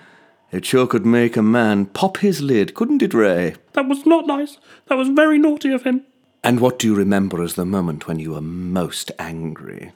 It 0.50 0.64
sure 0.64 0.86
could 0.86 1.04
make 1.04 1.36
a 1.36 1.42
man 1.42 1.86
pop 1.86 2.18
his 2.18 2.40
lid, 2.40 2.74
couldn't 2.74 3.02
it, 3.02 3.14
Ray? 3.14 3.54
That 3.74 3.88
was 3.88 4.06
not 4.06 4.26
nice. 4.26 4.58
That 4.86 4.96
was 4.96 5.08
very 5.08 5.38
naughty 5.38 5.72
of 5.72 5.84
him. 5.84 6.02
And 6.42 6.60
what 6.60 6.78
do 6.78 6.86
you 6.86 6.94
remember 6.94 7.42
as 7.42 7.54
the 7.54 7.66
moment 7.66 8.06
when 8.06 8.18
you 8.18 8.32
were 8.32 8.40
most 8.40 9.10
angry? 9.18 9.92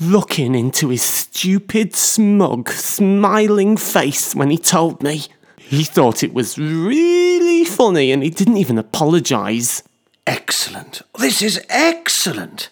looking 0.00 0.54
into 0.54 0.88
his 0.88 1.02
stupid, 1.02 1.94
smug, 1.94 2.68
smiling 2.70 3.76
face 3.76 4.34
when 4.34 4.50
he 4.50 4.58
told 4.58 5.02
me. 5.02 5.22
He 5.58 5.84
thought 5.84 6.22
it 6.22 6.34
was 6.34 6.58
really 6.58 7.64
funny 7.64 8.12
and 8.12 8.22
he 8.22 8.30
didn't 8.30 8.58
even 8.58 8.78
apologise. 8.78 9.82
Excellent. 10.26 11.02
This 11.18 11.42
is 11.42 11.60
excellent. 11.68 12.70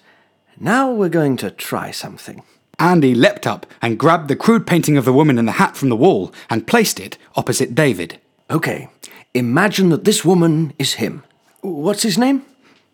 Now 0.59 0.91
we're 0.91 1.09
going 1.09 1.37
to 1.39 1.51
try 1.51 1.91
something. 1.91 2.43
Andy 2.79 3.15
leapt 3.15 3.47
up 3.47 3.67
and 3.81 3.99
grabbed 3.99 4.29
the 4.29 4.37
crude 4.37 4.67
painting 4.67 4.97
of 4.97 5.05
the 5.05 5.13
woman 5.13 5.39
in 5.39 5.47
the 5.47 5.53
hat 5.53 5.77
from 5.77 5.89
the 5.89 5.97
wall 5.97 6.33
and 6.51 6.67
placed 6.67 6.99
it 6.99 7.19
opposite 7.37 7.75
David. 7.75 8.19
Okay, 8.51 8.89
imagine 9.35 9.89
that 9.91 10.05
this 10.05 10.25
woman 10.25 10.73
is 10.79 10.95
him. 10.95 11.23
What's 11.61 12.03
his 12.03 12.19
name? 12.19 12.45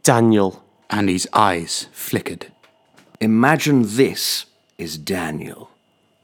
Daniel. 0.02 0.62
Andy's 0.90 1.26
eyes 1.32 1.86
flickered. 1.92 2.46
Imagine 3.20 3.82
this 3.84 4.46
is 4.78 4.96
Daniel. 4.96 5.70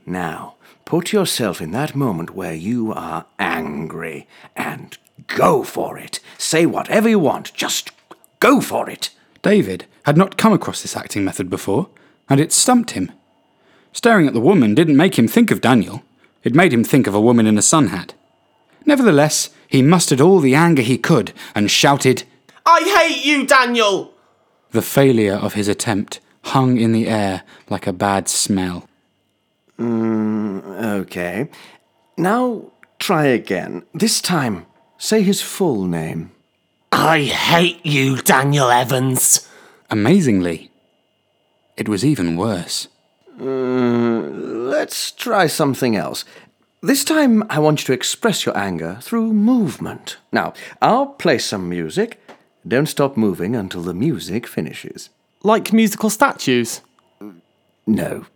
Now, 0.06 0.54
put 0.84 1.12
yourself 1.12 1.60
in 1.60 1.70
that 1.72 1.94
moment 1.94 2.34
where 2.34 2.54
you 2.54 2.92
are 2.92 3.26
angry 3.38 4.26
and 4.56 4.96
go 5.26 5.64
for 5.64 5.98
it. 5.98 6.20
Say 6.38 6.66
whatever 6.66 7.08
you 7.08 7.18
want, 7.18 7.52
just 7.54 7.90
go 8.40 8.60
for 8.60 8.88
it. 8.88 9.10
David 9.42 9.86
had 10.04 10.16
not 10.16 10.38
come 10.38 10.52
across 10.52 10.82
this 10.82 10.96
acting 10.96 11.24
method 11.24 11.50
before, 11.50 11.88
and 12.28 12.40
it 12.40 12.52
stumped 12.52 12.92
him. 12.92 13.12
Staring 13.94 14.26
at 14.26 14.34
the 14.34 14.40
woman 14.40 14.74
didn't 14.74 14.96
make 14.96 15.16
him 15.16 15.28
think 15.28 15.52
of 15.52 15.60
Daniel, 15.60 16.02
it 16.42 16.54
made 16.54 16.72
him 16.72 16.82
think 16.84 17.06
of 17.06 17.14
a 17.14 17.20
woman 17.20 17.46
in 17.46 17.56
a 17.56 17.62
sun 17.62 17.86
hat. 17.86 18.12
Nevertheless, 18.84 19.50
he 19.68 19.82
mustered 19.82 20.20
all 20.20 20.40
the 20.40 20.54
anger 20.54 20.82
he 20.82 20.98
could 20.98 21.32
and 21.54 21.70
shouted, 21.70 22.24
I 22.66 22.80
hate 22.98 23.24
you, 23.24 23.46
Daniel! 23.46 24.12
The 24.72 24.82
failure 24.82 25.36
of 25.36 25.54
his 25.54 25.68
attempt 25.68 26.20
hung 26.42 26.76
in 26.76 26.90
the 26.90 27.06
air 27.08 27.44
like 27.70 27.86
a 27.86 27.92
bad 27.92 28.28
smell. 28.28 28.88
Mm, 29.78 31.00
okay. 31.00 31.48
Now 32.18 32.72
try 32.98 33.26
again. 33.26 33.84
This 33.94 34.20
time, 34.20 34.66
say 34.98 35.22
his 35.22 35.40
full 35.40 35.84
name. 35.84 36.32
I 36.90 37.22
hate 37.22 37.86
you, 37.86 38.16
Daniel 38.16 38.70
Evans. 38.70 39.48
Amazingly, 39.88 40.72
it 41.76 41.88
was 41.88 42.04
even 42.04 42.36
worse. 42.36 42.88
Mm, 43.38 44.70
let's 44.70 45.10
try 45.10 45.46
something 45.46 45.96
else. 45.96 46.24
This 46.82 47.04
time, 47.04 47.44
I 47.48 47.58
want 47.58 47.80
you 47.80 47.86
to 47.86 47.92
express 47.92 48.44
your 48.44 48.56
anger 48.56 48.98
through 49.00 49.32
movement. 49.32 50.18
Now, 50.32 50.52
I'll 50.82 51.06
play 51.06 51.38
some 51.38 51.68
music. 51.68 52.20
Don't 52.66 52.86
stop 52.86 53.16
moving 53.16 53.56
until 53.56 53.82
the 53.82 53.94
music 53.94 54.46
finishes. 54.46 55.10
Like 55.42 55.72
musical 55.72 56.10
statues. 56.10 56.82
No. 57.86 58.26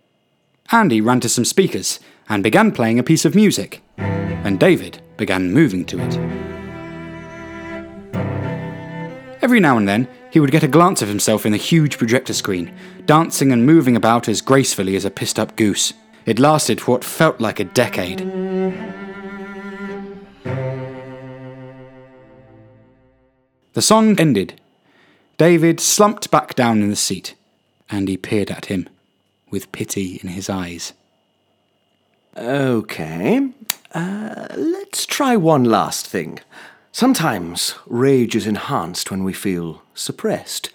Andy 0.72 1.00
ran 1.00 1.20
to 1.20 1.28
some 1.28 1.44
speakers 1.44 2.00
and 2.28 2.42
began 2.42 2.72
playing 2.72 2.98
a 2.98 3.02
piece 3.02 3.24
of 3.24 3.34
music, 3.34 3.82
and 3.96 4.60
David 4.60 5.00
began 5.16 5.52
moving 5.52 5.84
to 5.86 5.98
it. 5.98 6.57
Every 9.40 9.60
now 9.60 9.76
and 9.78 9.88
then, 9.88 10.08
he 10.30 10.40
would 10.40 10.50
get 10.50 10.64
a 10.64 10.68
glance 10.68 11.00
of 11.00 11.08
himself 11.08 11.46
in 11.46 11.52
the 11.52 11.58
huge 11.58 11.96
projector 11.96 12.34
screen, 12.34 12.74
dancing 13.06 13.52
and 13.52 13.64
moving 13.64 13.94
about 13.96 14.28
as 14.28 14.40
gracefully 14.40 14.96
as 14.96 15.04
a 15.04 15.10
pissed 15.10 15.38
up 15.38 15.56
goose. 15.56 15.92
It 16.26 16.38
lasted 16.38 16.80
for 16.80 16.92
what 16.92 17.04
felt 17.04 17.40
like 17.40 17.60
a 17.60 17.64
decade. 17.64 18.18
The 23.74 23.82
song 23.82 24.18
ended. 24.18 24.60
David 25.36 25.78
slumped 25.78 26.32
back 26.32 26.56
down 26.56 26.82
in 26.82 26.90
the 26.90 26.96
seat. 26.96 27.34
Andy 27.90 28.16
peered 28.16 28.50
at 28.50 28.66
him, 28.66 28.88
with 29.50 29.70
pity 29.70 30.18
in 30.22 30.30
his 30.30 30.50
eyes. 30.50 30.94
Okay. 32.36 33.48
Uh, 33.94 34.48
let's 34.56 35.06
try 35.06 35.36
one 35.36 35.64
last 35.64 36.06
thing. 36.06 36.40
Sometimes 36.92 37.74
rage 37.86 38.34
is 38.34 38.46
enhanced 38.46 39.10
when 39.10 39.22
we 39.22 39.32
feel 39.32 39.82
suppressed. 39.94 40.70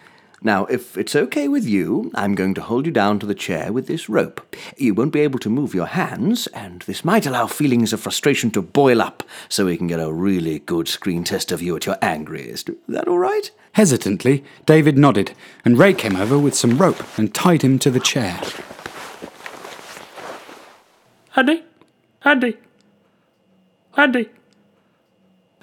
Now, 0.46 0.66
if 0.66 0.98
it's 0.98 1.16
okay 1.16 1.48
with 1.48 1.66
you, 1.66 2.12
I'm 2.14 2.36
going 2.36 2.54
to 2.56 2.62
hold 2.62 2.86
you 2.86 2.92
down 2.92 3.18
to 3.20 3.26
the 3.26 3.34
chair 3.34 3.72
with 3.72 3.88
this 3.88 4.10
rope. 4.10 4.56
You 4.78 4.94
won't 4.94 5.14
be 5.14 5.22
able 5.22 5.40
to 5.40 5.50
move 5.50 5.74
your 5.74 5.86
hands, 5.86 6.48
and 6.48 6.82
this 6.82 7.06
might 7.06 7.26
allow 7.26 7.48
feelings 7.48 7.94
of 7.94 8.02
frustration 8.02 8.52
to 8.52 8.62
boil 8.62 9.02
up 9.02 9.24
so 9.48 9.66
we 9.66 9.78
can 9.78 9.88
get 9.88 10.02
a 10.02 10.12
really 10.12 10.60
good 10.60 10.88
screen 10.88 11.24
test 11.24 11.52
of 11.52 11.62
you 11.62 11.76
at 11.78 11.86
your 11.86 11.98
angriest. 12.02 12.70
Is 12.70 12.76
that 12.90 13.08
all 13.08 13.20
right? 13.20 13.50
Hesitantly, 13.74 14.44
David 14.66 14.98
nodded, 14.98 15.34
and 15.64 15.80
Ray 15.80 15.94
came 15.94 16.18
over 16.18 16.38
with 16.38 16.56
some 16.56 16.78
rope 16.78 17.02
and 17.18 17.34
tied 17.34 17.62
him 17.62 17.80
to 17.80 17.90
the 17.90 18.02
chair. 18.02 18.40
Andy? 21.36 21.64
Andy? 22.24 22.58
Andy? 23.96 24.30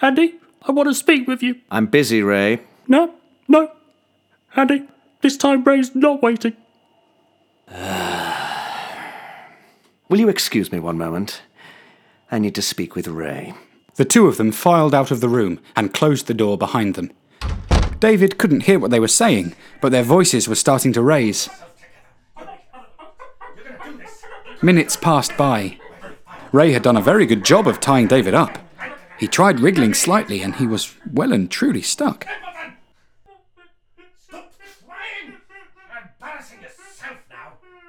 Andy? 0.01 0.40
I 0.63 0.73
want 0.73 0.89
to 0.89 0.95
speak 0.95 1.27
with 1.27 1.43
you. 1.43 1.57
I'm 1.71 1.87
busy, 1.87 2.23
Ray. 2.23 2.61
No, 2.87 3.15
no. 3.49 3.73
Andy, 4.57 4.87
this 5.23 5.37
time 5.37 5.65
Ray's 5.65 5.95
not 5.95 6.23
waiting. 6.23 6.57
Will 10.09 10.19
you 10.19 10.29
excuse 10.29 10.73
me 10.73 10.81
one 10.81 10.99
moment? 10.99 11.43
I 12.31 12.39
need 12.39 12.55
to 12.57 12.63
speak 12.63 12.95
with 12.95 13.09
Ray. 13.09 13.55
The 13.95 14.05
two 14.05 14.27
of 14.27 14.37
them 14.37 14.53
filed 14.53 14.95
out 14.95 15.11
of 15.11 15.21
the 15.21 15.29
room 15.29 15.61
and 15.77 15.95
closed 15.95 16.27
the 16.27 16.35
door 16.35 16.57
behind 16.59 16.95
them. 16.95 17.13
David 17.99 18.39
couldn't 18.39 18.63
hear 18.65 18.79
what 18.79 18.91
they 18.91 19.01
were 19.01 19.09
saying, 19.09 19.55
but 19.81 19.93
their 19.93 20.03
voices 20.03 20.49
were 20.49 20.55
starting 20.55 20.93
to 20.95 21.03
raise. 21.03 21.49
Minutes 24.63 24.97
passed 24.97 25.37
by. 25.37 25.79
Ray 26.53 26.73
had 26.73 26.83
done 26.83 26.97
a 26.97 27.03
very 27.03 27.27
good 27.27 27.45
job 27.45 27.67
of 27.67 27.81
tying 27.81 28.07
David 28.07 28.35
up. 28.35 28.59
He 29.21 29.29
tried 29.29 29.61
wriggling 29.61 29.93
slightly 29.93 30.41
and 30.41 30.57
he 30.57 30.67
was 30.67 30.95
well 31.13 31.31
and 31.31 31.51
truly 31.51 31.83
stuck. 31.83 32.27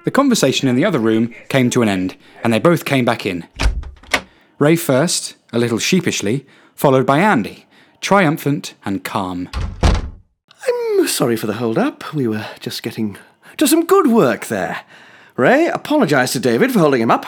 The 0.04 0.10
conversation 0.10 0.68
in 0.68 0.76
the 0.76 0.84
other 0.84 0.98
room 0.98 1.32
came 1.48 1.70
to 1.70 1.80
an 1.80 1.88
end, 1.88 2.16
and 2.42 2.52
they 2.52 2.58
both 2.58 2.84
came 2.84 3.04
back 3.04 3.24
in. 3.24 3.46
Ray 4.58 4.76
first, 4.76 5.36
a 5.52 5.58
little 5.58 5.78
sheepishly, 5.78 6.44
followed 6.74 7.06
by 7.06 7.20
Andy, 7.20 7.66
triumphant 8.00 8.74
and 8.84 9.04
calm. 9.04 9.48
I'm 10.68 11.06
sorry 11.06 11.36
for 11.36 11.46
the 11.46 11.54
hold 11.54 11.78
up. 11.78 12.12
We 12.12 12.26
were 12.26 12.46
just 12.58 12.82
getting 12.82 13.16
to 13.56 13.66
some 13.66 13.86
good 13.86 14.08
work 14.08 14.46
there. 14.46 14.84
Ray, 15.36 15.68
apologise 15.68 16.32
to 16.32 16.40
David 16.40 16.72
for 16.72 16.80
holding 16.80 17.00
him 17.00 17.10
up. 17.10 17.24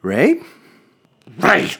Ray? 0.00 0.40
Ray! 1.38 1.72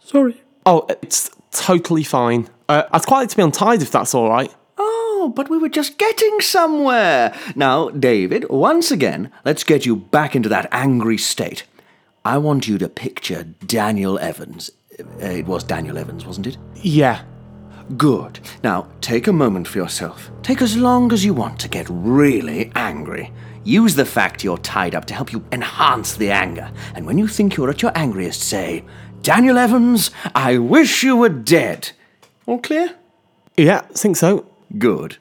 Sorry. 0.00 0.42
Oh, 0.66 0.84
it's 1.02 1.30
totally 1.52 2.02
fine. 2.02 2.48
Uh, 2.68 2.82
I'd 2.92 3.06
quite 3.06 3.20
like 3.20 3.28
to 3.30 3.36
be 3.36 3.42
untied 3.42 3.82
if 3.82 3.90
that's 3.92 4.14
all 4.14 4.28
right. 4.28 4.52
Oh, 4.76 5.32
but 5.34 5.48
we 5.48 5.58
were 5.58 5.68
just 5.68 5.96
getting 5.96 6.40
somewhere. 6.40 7.32
Now, 7.54 7.90
David, 7.90 8.48
once 8.50 8.90
again, 8.90 9.30
let's 9.44 9.62
get 9.64 9.86
you 9.86 9.94
back 9.96 10.34
into 10.34 10.48
that 10.48 10.68
angry 10.72 11.18
state. 11.18 11.64
I 12.24 12.38
want 12.38 12.66
you 12.66 12.78
to 12.78 12.88
picture 12.88 13.44
Daniel 13.44 14.18
Evans. 14.18 14.70
Uh, 14.98 15.04
It 15.26 15.46
was 15.46 15.62
Daniel 15.62 15.96
Evans, 15.98 16.26
wasn't 16.26 16.48
it? 16.48 16.58
Yeah. 16.74 17.22
Good. 17.96 18.40
Now, 18.64 18.88
take 19.00 19.28
a 19.28 19.32
moment 19.32 19.68
for 19.68 19.78
yourself. 19.78 20.32
Take 20.42 20.60
as 20.60 20.76
long 20.76 21.12
as 21.12 21.24
you 21.24 21.32
want 21.32 21.60
to 21.60 21.68
get 21.68 21.86
really 21.88 22.72
angry. 22.74 23.32
Use 23.62 23.94
the 23.94 24.04
fact 24.04 24.42
you're 24.42 24.58
tied 24.58 24.96
up 24.96 25.04
to 25.06 25.14
help 25.14 25.32
you 25.32 25.44
enhance 25.52 26.16
the 26.16 26.30
anger. 26.32 26.68
And 26.96 27.06
when 27.06 27.18
you 27.18 27.28
think 27.28 27.56
you're 27.56 27.70
at 27.70 27.82
your 27.82 27.92
angriest, 27.94 28.40
say, 28.42 28.84
Daniel 29.26 29.58
Evans, 29.58 30.12
I 30.36 30.56
wish 30.56 31.02
you 31.02 31.16
were 31.16 31.28
dead. 31.28 31.90
All 32.46 32.60
clear? 32.60 32.94
Yeah, 33.56 33.80
think 33.80 34.16
so. 34.16 34.46
Good. 34.78 35.16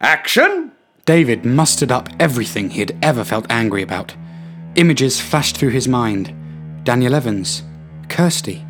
Action! 0.00 0.72
David 1.04 1.44
mustered 1.44 1.92
up 1.92 2.08
everything 2.18 2.70
he 2.70 2.80
had 2.80 2.98
ever 3.04 3.22
felt 3.22 3.46
angry 3.48 3.80
about. 3.80 4.16
Images 4.74 5.20
flashed 5.20 5.56
through 5.56 5.68
his 5.68 5.86
mind 5.86 6.34
Daniel 6.82 7.14
Evans, 7.14 7.62
Kirsty, 8.08 8.66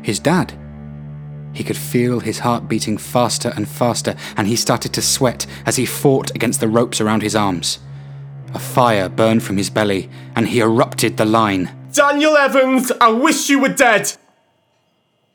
his 0.00 0.18
dad. 0.18 0.54
He 1.52 1.62
could 1.62 1.76
feel 1.76 2.20
his 2.20 2.38
heart 2.38 2.66
beating 2.66 2.96
faster 2.96 3.52
and 3.54 3.68
faster, 3.68 4.16
and 4.38 4.48
he 4.48 4.56
started 4.56 4.94
to 4.94 5.02
sweat 5.02 5.44
as 5.66 5.76
he 5.76 5.84
fought 5.84 6.34
against 6.34 6.60
the 6.60 6.68
ropes 6.68 7.02
around 7.02 7.20
his 7.20 7.36
arms. 7.36 7.80
A 8.54 8.58
fire 8.58 9.10
burned 9.10 9.42
from 9.42 9.58
his 9.58 9.68
belly, 9.68 10.08
and 10.34 10.48
he 10.48 10.60
erupted 10.60 11.18
the 11.18 11.26
line. 11.26 11.83
Daniel 11.94 12.36
Evans, 12.36 12.90
I 13.00 13.10
wish 13.10 13.48
you 13.48 13.60
were 13.60 13.68
dead. 13.68 14.12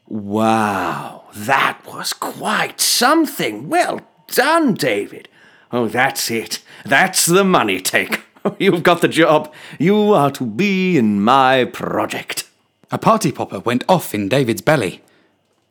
Wow, 0.08 1.24
that 1.34 1.80
was 1.88 2.12
quite 2.12 2.82
something. 2.82 3.70
Well 3.70 4.02
done, 4.28 4.74
David. 4.74 5.30
Oh, 5.72 5.88
that's 5.88 6.30
it. 6.30 6.62
That's 6.84 7.26
the 7.26 7.46
money 7.46 7.80
take. 7.80 8.24
You've 8.60 8.84
got 8.84 9.00
the 9.00 9.08
job. 9.08 9.54
You 9.80 10.14
are 10.14 10.32
to 10.32 10.46
be 10.46 10.98
in 10.98 11.22
my 11.22 11.64
project. 11.64 12.50
A 12.92 12.98
party 12.98 13.32
popper 13.32 13.60
went 13.60 13.86
off 13.88 14.14
in 14.14 14.28
David's 14.28 14.62
belly. 14.62 15.02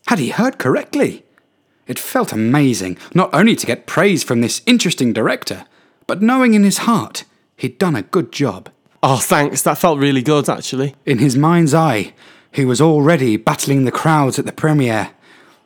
Had 0.06 0.18
he 0.18 0.30
heard 0.30 0.58
correctly? 0.58 1.22
It 1.86 1.98
felt 1.98 2.32
amazing 2.32 2.96
not 3.14 3.28
only 3.34 3.56
to 3.56 3.66
get 3.66 3.86
praise 3.86 4.24
from 4.24 4.40
this 4.40 4.62
interesting 4.64 5.12
director, 5.12 5.66
but 6.06 6.22
knowing 6.22 6.54
in 6.54 6.64
his 6.64 6.78
heart 6.78 7.24
he'd 7.56 7.78
done 7.78 7.96
a 7.96 8.02
good 8.02 8.32
job. 8.32 8.70
Oh, 9.02 9.18
thanks. 9.18 9.62
That 9.62 9.78
felt 9.78 9.98
really 9.98 10.22
good, 10.22 10.48
actually. 10.48 10.94
In 11.06 11.18
his 11.18 11.36
mind's 11.36 11.74
eye, 11.74 12.14
he 12.50 12.64
was 12.64 12.80
already 12.80 13.36
battling 13.36 13.84
the 13.84 13.92
crowds 13.92 14.38
at 14.38 14.46
the 14.46 14.52
premiere, 14.52 15.10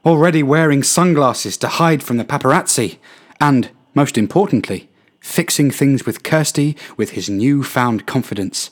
already 0.05 0.43
wearing 0.43 0.83
sunglasses 0.83 1.57
to 1.59 1.69
hide 1.69 2.03
from 2.03 2.19
the 2.19 2.25
paparazzi, 2.25 2.99
and, 3.41 3.71
most 3.95 4.19
importantly, 4.19 4.91
fixing 5.21 5.71
things 5.71 6.05
with 6.05 6.23
Kirsty 6.23 6.77
with 6.97 7.11
his 7.11 7.31
newfound 7.31 8.07
confidence. 8.07 8.71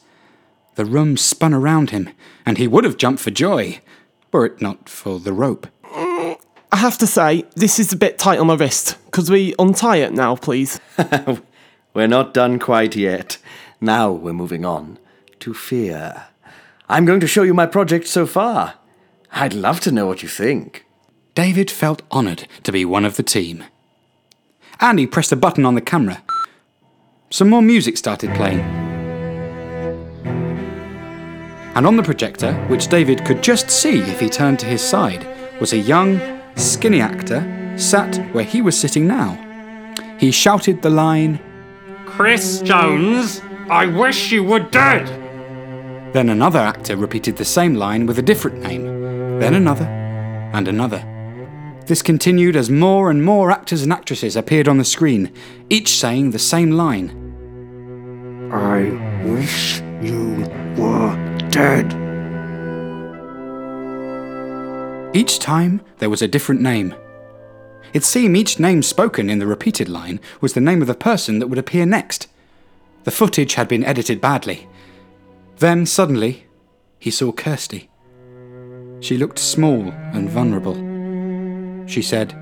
The 0.75 0.85
room 0.85 1.17
spun 1.17 1.55
around 1.55 1.91
him, 1.91 2.11
and 2.45 2.59
he 2.59 2.69
would 2.69 2.85
have 2.85 2.97
jumped 2.97 3.23
for 3.23 3.31
joy, 3.31 3.81
were 4.33 4.47
it 4.47 4.61
not 4.61 4.89
for 4.89 5.19
the 5.19 5.33
rope. 5.33 5.69
Mm, 5.85 6.39
I 6.71 6.77
have 6.77 6.99
to 6.99 7.07
say, 7.07 7.45
this 7.57 7.79
is 7.79 7.93
a 7.93 7.97
bit 7.97 8.19
tight 8.19 8.39
on 8.39 8.49
my 8.49 8.55
wrist. 8.55 8.97
Could 9.11 9.29
we 9.29 9.55
untie 9.59 9.97
it 9.97 10.13
now, 10.13 10.37
please? 10.37 10.81
We're 11.95 12.07
not 12.07 12.35
done 12.35 12.59
quite 12.59 12.95
yet. 12.95 13.39
Now 13.81 14.13
we're 14.13 14.35
moving 14.35 14.65
on 14.65 14.99
to 15.39 15.55
fear. 15.55 16.27
I'm 16.89 17.07
going 17.07 17.21
to 17.21 17.27
show 17.27 17.43
you 17.43 17.55
my 17.55 17.67
project 17.67 18.07
so 18.07 18.27
far. 18.27 18.75
I'd 19.33 19.55
love 19.55 19.81
to 19.81 19.93
know 19.93 20.07
what 20.07 20.23
you 20.23 20.29
think. 20.29 20.85
David 21.35 21.71
felt 21.71 22.03
honoured 22.13 22.47
to 22.65 22.73
be 22.73 22.85
one 22.85 23.07
of 23.07 23.17
the 23.17 23.23
team. 23.23 23.65
Andy 24.81 25.07
pressed 25.07 25.33
a 25.33 25.37
button 25.37 25.65
on 25.65 25.77
the 25.77 25.81
camera. 25.81 26.23
Some 27.31 27.49
more 27.49 27.63
music 27.63 27.97
started 27.97 28.35
playing. 28.35 28.61
And 31.75 31.87
on 31.87 31.97
the 31.97 32.03
projector, 32.03 32.53
which 32.67 32.89
David 32.89 33.25
could 33.25 33.43
just 33.43 33.71
see 33.71 34.01
if 34.01 34.21
he 34.21 34.29
turned 34.29 34.59
to 34.59 34.67
his 34.67 34.83
side, 34.83 35.27
was 35.61 35.73
a 35.73 35.79
young, 35.79 36.21
skinny 36.57 37.01
actor 37.01 37.41
sat 37.79 38.17
where 38.35 38.45
he 38.45 38.61
was 38.61 38.79
sitting 38.79 39.07
now. 39.07 39.39
He 40.19 40.33
shouted 40.33 40.83
the 40.83 40.91
line, 40.91 41.41
Chris 42.05 42.61
Jones, 42.61 43.41
I 43.71 43.87
wish 43.87 44.33
you 44.33 44.43
were 44.43 44.59
dead. 44.59 45.07
Then 46.13 46.29
another 46.29 46.59
actor 46.59 46.97
repeated 46.97 47.37
the 47.37 47.45
same 47.45 47.77
line 47.77 48.05
with 48.05 48.19
a 48.19 48.23
different 48.23 48.61
name, 48.61 49.39
then 49.39 49.55
another, 49.55 49.85
and 49.85 50.67
another. 50.67 51.07
This 51.87 52.03
continued 52.03 52.57
as 52.57 52.69
more 52.69 53.13
and 53.13 53.25
more 53.25 53.53
actors 53.53 53.85
and 53.85 53.93
actresses 53.93 54.35
appeared 54.35 54.67
on 54.67 54.79
the 54.79 54.85
screen, 54.85 55.33
each 55.69 55.91
saying 55.91 56.33
the 56.33 56.39
same 56.41 56.73
line. 56.73 57.11
I 58.53 58.91
wish 59.25 59.81
you 60.03 60.45
were 60.77 61.15
dead. 61.51 61.95
Each 65.15 65.39
time 65.39 65.81
there 65.99 66.11
was 66.11 66.23
a 66.23 66.29
different 66.29 66.61
name. 66.61 66.93
It 67.93 68.03
seemed 68.03 68.37
each 68.37 68.59
name 68.59 68.83
spoken 68.83 69.31
in 69.31 69.39
the 69.39 69.47
repeated 69.47 69.89
line 69.89 70.19
was 70.41 70.55
the 70.55 70.61
name 70.61 70.83
of 70.83 70.89
the 70.89 70.95
person 70.95 71.39
that 71.39 71.47
would 71.47 71.59
appear 71.59 71.87
next. 71.87 72.27
The 73.05 73.11
footage 73.11 73.55
had 73.55 73.69
been 73.69 73.85
edited 73.85 74.21
badly. 74.21 74.69
Then 75.59 75.87
suddenly, 75.87 76.47
he 76.99 77.11
saw 77.11 77.33
Kirsty. 77.33 77.89
She 79.01 79.17
looked 79.17 79.39
small 79.39 79.91
and 80.13 80.29
vulnerable. 80.29 80.77
She 81.87 82.03
said, 82.03 82.35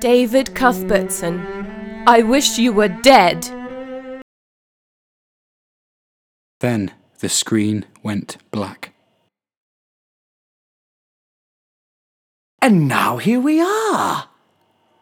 David 0.00 0.54
Cuthbertson, 0.54 1.40
I 2.06 2.20
wish 2.22 2.58
you 2.58 2.72
were 2.74 2.88
dead. 2.88 3.48
Then 6.60 6.92
the 7.20 7.30
screen 7.30 7.86
went 8.02 8.36
black. 8.50 8.92
And 12.60 12.86
now 12.88 13.16
here 13.16 13.40
we 13.40 13.60
are. 13.60 14.28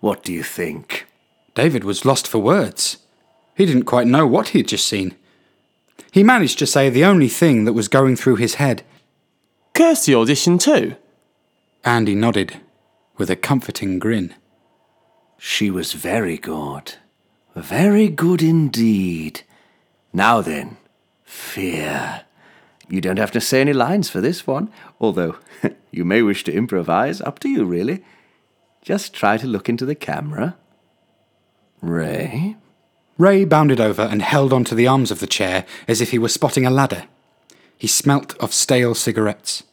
What 0.00 0.22
do 0.22 0.32
you 0.32 0.42
think? 0.42 1.06
David 1.54 1.84
was 1.84 2.04
lost 2.04 2.26
for 2.26 2.38
words. 2.38 2.98
He 3.54 3.66
didn't 3.66 3.84
quite 3.84 4.06
know 4.06 4.26
what 4.26 4.48
he 4.48 4.60
had 4.60 4.68
just 4.68 4.86
seen. 4.86 5.14
He 6.10 6.22
managed 6.22 6.58
to 6.58 6.66
say 6.66 6.88
the 6.88 7.04
only 7.04 7.28
thing 7.28 7.64
that 7.64 7.72
was 7.72 7.88
going 7.88 8.16
through 8.16 8.36
his 8.36 8.54
head. 8.54 8.82
Kirsty 9.74 10.14
audition 10.14 10.58
too? 10.58 10.96
Andy 11.84 12.14
nodded, 12.14 12.60
with 13.16 13.30
a 13.30 13.36
comforting 13.36 13.98
grin. 13.98 14.34
She 15.38 15.70
was 15.70 15.92
very 15.92 16.38
good. 16.38 16.94
Very 17.54 18.08
good 18.08 18.42
indeed. 18.42 19.42
Now 20.12 20.40
then, 20.40 20.76
fear. 21.24 22.22
You 22.88 23.00
don't 23.00 23.18
have 23.18 23.32
to 23.32 23.40
say 23.40 23.60
any 23.60 23.72
lines 23.72 24.08
for 24.08 24.20
this 24.20 24.46
one, 24.46 24.70
although 25.00 25.36
you 25.90 26.04
may 26.04 26.22
wish 26.22 26.44
to 26.44 26.52
improvise. 26.52 27.20
Up 27.20 27.38
to 27.40 27.48
you, 27.48 27.64
really. 27.64 28.04
Just 28.82 29.14
try 29.14 29.36
to 29.36 29.46
look 29.46 29.68
into 29.68 29.86
the 29.86 29.94
camera. 29.94 30.56
Ray? 31.82 32.56
Ray 33.18 33.44
bounded 33.44 33.80
over 33.80 34.02
and 34.02 34.22
held 34.22 34.52
onto 34.52 34.74
the 34.74 34.86
arms 34.86 35.10
of 35.10 35.20
the 35.20 35.26
chair 35.26 35.66
as 35.86 36.00
if 36.00 36.10
he 36.12 36.18
were 36.18 36.28
spotting 36.28 36.64
a 36.64 36.70
ladder. 36.70 37.04
He 37.76 37.86
smelt 37.88 38.36
of 38.38 38.54
stale 38.54 38.94
cigarettes. 38.94 39.64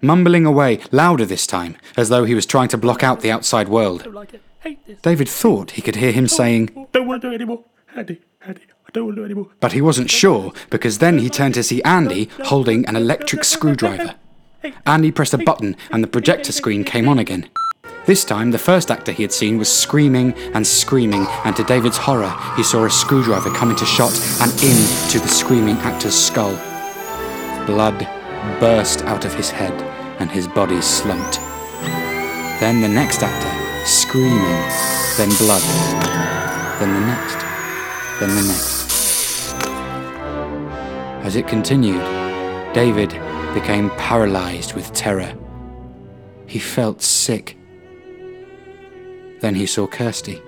Mumbling 0.00 0.46
away, 0.46 0.80
louder 0.90 1.24
this 1.24 1.46
time, 1.46 1.76
as 1.96 2.08
though 2.08 2.24
he 2.24 2.34
was 2.34 2.46
trying 2.46 2.68
to 2.68 2.78
block 2.78 3.04
out 3.04 3.20
the 3.20 3.30
outside 3.30 3.68
world. 3.68 4.04
Like 4.12 4.34
it. 4.34 4.42
Hate 4.60 4.84
this. 4.86 5.00
David 5.00 5.28
thought 5.28 5.72
he 5.72 5.82
could 5.82 5.96
hear 5.96 6.12
him 6.12 6.26
saying, 6.26 6.88
Don't 6.92 7.06
want 7.06 7.22
to 7.22 7.28
do 7.28 7.32
it 7.32 7.36
anymore. 7.36 7.64
Andy, 7.94 8.20
Andy, 8.40 8.62
I 8.86 8.90
don't 8.92 9.04
want 9.04 9.16
to 9.16 9.20
do 9.20 9.22
it 9.22 9.26
anymore. 9.26 9.48
but 9.60 9.72
he 9.72 9.80
wasn't 9.80 10.10
sure 10.10 10.52
because 10.70 10.98
then 10.98 11.18
he 11.18 11.28
turned 11.28 11.54
to 11.54 11.62
see 11.62 11.82
Andy 11.82 12.30
holding 12.44 12.86
an 12.86 12.96
electric 12.96 13.44
screwdriver. 13.44 14.14
Andy 14.86 15.10
pressed 15.10 15.34
a 15.34 15.38
button 15.38 15.76
and 15.90 16.02
the 16.02 16.08
projector 16.08 16.52
screen 16.52 16.84
came 16.84 17.08
on 17.08 17.18
again. 17.18 17.48
This 18.04 18.24
time, 18.24 18.50
the 18.50 18.58
first 18.58 18.90
actor 18.90 19.12
he 19.12 19.22
had 19.22 19.30
seen 19.30 19.58
was 19.58 19.72
screaming 19.72 20.32
and 20.54 20.66
screaming, 20.66 21.24
and 21.44 21.54
to 21.54 21.62
David's 21.62 21.96
horror, 21.96 22.34
he 22.56 22.64
saw 22.64 22.84
a 22.84 22.90
screwdriver 22.90 23.50
come 23.50 23.70
into 23.70 23.86
shot 23.86 24.12
and 24.40 24.50
into 24.54 25.20
the 25.20 25.28
screaming 25.28 25.76
actor's 25.76 26.14
skull. 26.14 26.56
Blood 27.64 28.00
burst 28.58 29.02
out 29.02 29.24
of 29.24 29.32
his 29.34 29.50
head, 29.50 29.72
and 30.20 30.28
his 30.28 30.48
body 30.48 30.80
slumped. 30.82 31.38
Then 32.58 32.80
the 32.80 32.88
next 32.88 33.22
actor, 33.22 33.86
screaming, 33.86 34.42
then 35.16 35.28
blood, 35.38 35.62
then 36.80 36.94
the 36.94 37.06
next, 37.06 37.38
then 38.18 38.30
the 38.30 38.42
next. 38.48 38.82
As 41.24 41.36
it 41.36 41.46
continued, 41.46 42.02
David 42.74 43.10
became 43.54 43.90
paralyzed 43.90 44.74
with 44.74 44.92
terror. 44.92 45.32
He 46.46 46.58
felt 46.58 47.00
sick. 47.00 47.56
Then 49.42 49.56
he 49.56 49.66
saw 49.66 49.88
Kirsty. 49.88 50.40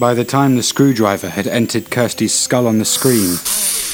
By 0.00 0.12
the 0.12 0.24
time 0.24 0.56
the 0.56 0.62
screwdriver 0.62 1.28
had 1.28 1.46
entered 1.46 1.90
Kirsty's 1.90 2.34
skull 2.34 2.66
on 2.66 2.78
the 2.78 2.84
screen, 2.84 3.36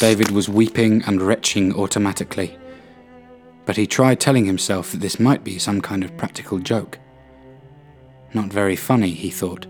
David 0.00 0.30
was 0.30 0.48
weeping 0.48 1.02
and 1.06 1.20
retching 1.20 1.74
automatically. 1.76 2.56
But 3.66 3.76
he 3.76 3.86
tried 3.86 4.18
telling 4.18 4.46
himself 4.46 4.92
that 4.92 5.00
this 5.00 5.20
might 5.20 5.44
be 5.44 5.58
some 5.58 5.82
kind 5.82 6.02
of 6.02 6.16
practical 6.16 6.58
joke. 6.58 6.98
Not 8.32 8.46
very 8.46 8.76
funny, 8.76 9.10
he 9.10 9.28
thought. 9.28 9.66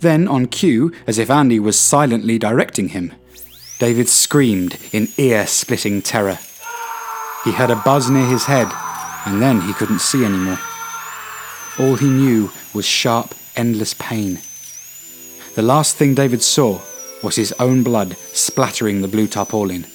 Then, 0.00 0.26
on 0.26 0.46
cue, 0.46 0.92
as 1.06 1.18
if 1.18 1.30
Andy 1.30 1.60
was 1.60 1.78
silently 1.78 2.38
directing 2.38 2.88
him, 2.88 3.12
David 3.78 4.08
screamed 4.08 4.78
in 4.92 5.08
ear 5.16 5.46
splitting 5.46 6.02
terror. 6.02 6.38
He 7.44 7.52
had 7.52 7.70
a 7.70 7.76
buzz 7.76 8.10
near 8.10 8.26
his 8.26 8.46
head, 8.46 8.68
and 9.26 9.40
then 9.40 9.60
he 9.60 9.72
couldn't 9.74 10.00
see 10.00 10.24
anymore. 10.24 10.58
All 11.78 11.94
he 11.94 12.08
knew 12.08 12.50
was 12.74 12.84
sharp, 12.84 13.34
endless 13.54 13.94
pain. 13.94 14.40
The 15.54 15.62
last 15.62 15.96
thing 15.96 16.14
David 16.14 16.42
saw 16.42 16.80
was 17.22 17.36
his 17.36 17.52
own 17.60 17.84
blood 17.84 18.16
splattering 18.16 19.00
the 19.00 19.08
blue 19.08 19.28
tarpaulin. 19.28 19.86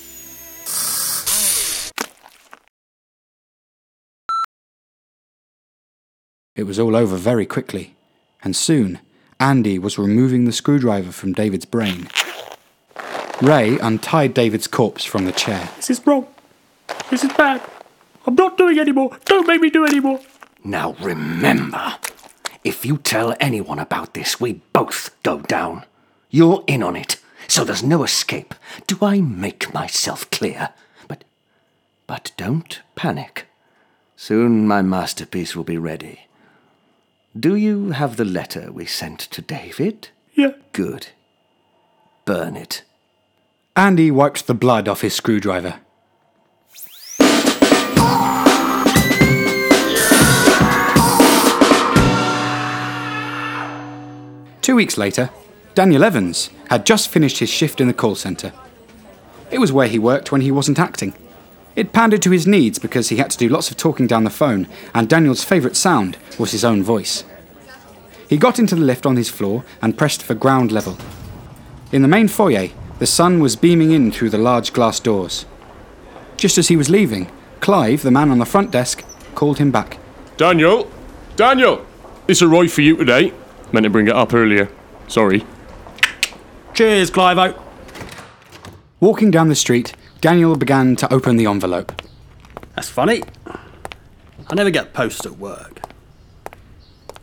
It 6.56 6.64
was 6.64 6.80
all 6.80 6.96
over 6.96 7.18
very 7.18 7.46
quickly, 7.46 7.96
and 8.44 8.56
soon 8.56 9.00
Andy 9.40 9.78
was 9.78 9.98
removing 9.98 10.46
the 10.46 10.54
screwdriver 10.54 11.12
from 11.12 11.34
David's 11.34 11.66
brain. 11.66 12.08
Ray 13.42 13.78
untied 13.80 14.34
David's 14.34 14.68
corpse 14.68 15.04
from 15.04 15.26
the 15.26 15.34
chair. 15.34 15.70
This 15.76 15.90
is 15.90 16.08
wrong. 16.08 16.28
This 17.10 17.26
is 17.26 17.34
bad. 17.34 17.62
I'm 18.26 18.36
not 18.36 18.58
doing 18.58 18.80
anymore. 18.80 19.18
Don't 19.26 19.48
make 19.48 19.60
me 19.60 19.70
do 19.70 19.86
anymore. 19.86 20.22
Now 20.64 20.94
remember, 21.02 21.96
if 22.64 22.86
you 22.86 22.98
tell 22.98 23.36
anyone 23.40 23.80
about 23.80 24.14
this, 24.14 24.40
we 24.40 24.62
both 24.72 25.12
go 25.24 25.40
down. 25.42 25.86
You're 26.30 26.64
in 26.68 26.82
on 26.82 26.96
it, 26.96 27.18
so 27.48 27.64
there's 27.64 27.84
no 27.84 28.04
escape. 28.04 28.56
Do 28.88 28.98
I 29.02 29.20
make 29.20 29.74
myself 29.74 30.30
clear? 30.32 30.70
But, 31.08 31.26
but 32.08 32.32
don't 32.38 32.82
panic. 32.96 33.48
Soon 34.16 34.66
my 34.68 34.82
masterpiece 34.82 35.56
will 35.56 35.66
be 35.66 35.78
ready. 35.78 36.28
Do 37.38 37.56
you 37.56 37.92
have 37.92 38.16
the 38.16 38.26
letter 38.26 38.72
we 38.72 38.86
sent 38.86 39.20
to 39.20 39.42
David? 39.42 40.10
Yeah. 40.34 40.54
Good. 40.72 41.08
Burn 42.26 42.56
it. 42.56 42.84
Andy 43.76 44.12
wiped 44.12 44.48
the 44.48 44.54
blood 44.54 44.88
off 44.88 45.02
his 45.02 45.16
screwdriver. 45.16 45.80
Two 54.64 54.78
weeks 54.78 54.98
later, 54.98 55.30
Daniel 55.76 56.06
Evans 56.06 56.50
had 56.70 56.86
just 56.86 57.10
finished 57.10 57.40
his 57.40 57.50
shift 57.50 57.82
in 57.82 57.88
the 57.88 57.94
call 57.94 58.16
centre. 58.16 58.54
It 59.52 59.60
was 59.60 59.74
where 59.74 59.90
he 59.90 60.00
worked 60.00 60.32
when 60.32 60.40
he 60.40 60.52
wasn't 60.52 60.80
acting. 60.80 61.14
It 61.76 61.92
pandered 61.92 62.22
to 62.22 62.32
his 62.32 62.48
needs 62.48 62.80
because 62.80 63.10
he 63.10 63.18
had 63.18 63.30
to 63.32 63.38
do 63.38 63.50
lots 63.50 63.70
of 63.72 63.76
talking 63.76 64.08
down 64.08 64.24
the 64.24 64.30
phone, 64.30 64.70
and 64.96 65.10
Daniel's 65.10 65.44
favourite 65.44 65.76
sound 65.76 66.16
was 66.40 66.52
his 66.52 66.64
own 66.64 66.82
voice. 66.82 67.26
He 68.30 68.38
got 68.38 68.58
into 68.58 68.76
the 68.76 68.82
lift 68.82 69.06
on 69.06 69.18
his 69.18 69.30
floor 69.30 69.66
and 69.82 69.98
pressed 69.98 70.24
for 70.24 70.34
ground 70.34 70.72
level. 70.72 70.98
In 71.92 72.02
the 72.02 72.08
main 72.08 72.30
foyer, 72.30 72.70
the 73.00 73.06
sun 73.06 73.42
was 73.42 73.58
beaming 73.58 73.92
in 73.92 74.14
through 74.14 74.30
the 74.30 74.38
large 74.38 74.72
glass 74.72 74.98
doors. 75.02 75.46
Just 76.38 76.58
as 76.58 76.70
he 76.70 76.78
was 76.78 76.90
leaving, 76.90 77.30
Clive, 77.60 78.02
the 78.02 78.12
man 78.12 78.32
on 78.32 78.40
the 78.40 78.46
front 78.46 78.72
desk, 78.72 79.04
called 79.36 79.58
him 79.58 79.72
back. 79.72 79.98
Daniel! 80.38 80.90
Daniel! 81.36 81.86
It's 82.30 82.42
a 82.42 82.48
right 82.48 82.72
for 82.72 82.80
you 82.80 82.96
today. 82.96 83.34
Meant 83.74 83.86
to 83.86 83.90
bring 83.90 84.08
it 84.08 84.16
up 84.16 84.36
earlier. 84.36 84.70
Sorry. 85.08 85.44
Cheers, 86.76 87.10
Clivo. 87.10 87.60
Walking 89.00 89.32
down 89.32 89.50
the 89.50 89.56
street, 89.56 89.96
Daniel 90.22 90.56
began 90.56 90.96
to 90.98 91.12
open 91.12 91.38
the 91.38 91.48
envelope. 91.48 91.92
That's 92.76 92.88
funny. 92.88 93.24
I 93.48 94.54
never 94.56 94.70
get 94.70 94.94
posts 94.94 95.26
at 95.26 95.38
work. 95.40 95.82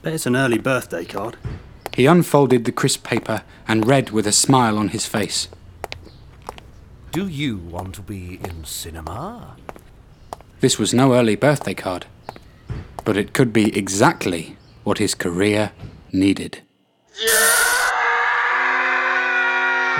Bet 0.03 0.15
it's 0.15 0.27
an 0.27 0.35
early 0.35 0.59
birthday 0.59 1.05
card. 1.05 1.37
He 1.95 2.07
unfolded 2.07 2.65
the 2.65 2.73
crisp 2.73 3.05
paper 3.05 3.43
and 3.69 3.87
read 3.87 4.11
with 4.11 4.27
a 4.27 4.33
smile 4.33 4.77
on 4.77 4.89
his 4.89 5.07
face. 5.07 5.47
Do 7.13 7.29
you 7.29 7.59
want 7.59 7.95
to 7.95 8.03
be 8.03 8.41
in 8.43 8.65
cinema? 8.65 9.57
This 10.59 10.81
was 10.81 10.93
no 10.93 11.15
early 11.15 11.37
birthday 11.37 11.75
card, 11.75 12.07
but 13.05 13.17
it 13.17 13.35
could 13.35 13.53
be 13.53 13.77
exactly 13.77 14.57
what 14.83 14.99
his 14.99 15.15
career 15.15 15.71
needed. 16.13 16.61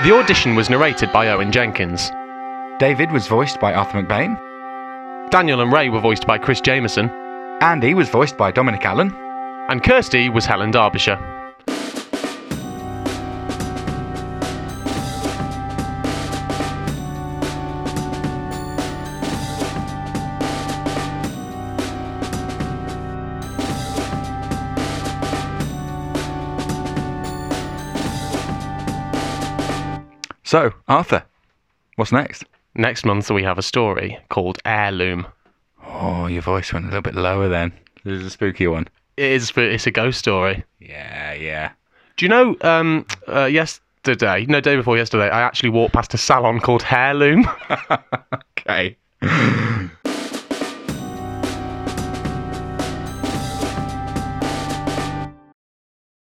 The 0.03 0.11
audition 0.11 0.55
was 0.55 0.69
narrated 0.69 1.11
by 1.13 1.27
Owen 1.29 1.51
Jenkins. 1.51 2.11
David 2.79 3.11
was 3.11 3.27
voiced 3.27 3.59
by 3.59 3.73
Arthur 3.73 4.01
McBain. 4.01 4.35
Daniel 5.29 5.61
and 5.61 5.71
Ray 5.71 5.89
were 5.89 5.99
voiced 5.99 6.25
by 6.25 6.37
Chris 6.37 6.59
Jameson. 6.61 7.09
Andy 7.61 7.93
was 7.93 8.09
voiced 8.09 8.37
by 8.37 8.51
Dominic 8.51 8.83
Allen. 8.85 9.13
And 9.69 9.83
Kirsty 9.83 10.29
was 10.29 10.45
Helen 10.45 10.71
Derbyshire. 10.71 11.40
So, 30.51 30.73
Arthur, 30.89 31.23
what's 31.95 32.11
next? 32.11 32.43
Next 32.75 33.05
month 33.05 33.31
we 33.31 33.41
have 33.43 33.57
a 33.57 33.61
story 33.61 34.19
called 34.27 34.59
Heirloom. 34.65 35.25
Oh, 35.85 36.27
your 36.27 36.41
voice 36.41 36.73
went 36.73 36.83
a 36.83 36.87
little 36.89 37.01
bit 37.01 37.15
lower 37.15 37.47
then. 37.47 37.71
This 38.03 38.19
is 38.19 38.25
a 38.25 38.29
spooky 38.31 38.67
one. 38.67 38.89
It 39.15 39.31
is, 39.31 39.53
it's 39.55 39.87
a 39.87 39.91
ghost 39.91 40.19
story. 40.19 40.65
Yeah, 40.81 41.31
yeah. 41.35 41.71
Do 42.17 42.25
you 42.25 42.29
know? 42.29 42.57
Um, 42.59 43.05
uh, 43.29 43.45
yesterday, 43.45 44.45
no, 44.45 44.59
day 44.59 44.75
before 44.75 44.97
yesterday, 44.97 45.29
I 45.29 45.39
actually 45.39 45.69
walked 45.69 45.93
past 45.93 46.13
a 46.15 46.17
salon 46.17 46.59
called 46.59 46.83
Heirloom. 46.83 47.49
okay. 48.59 48.97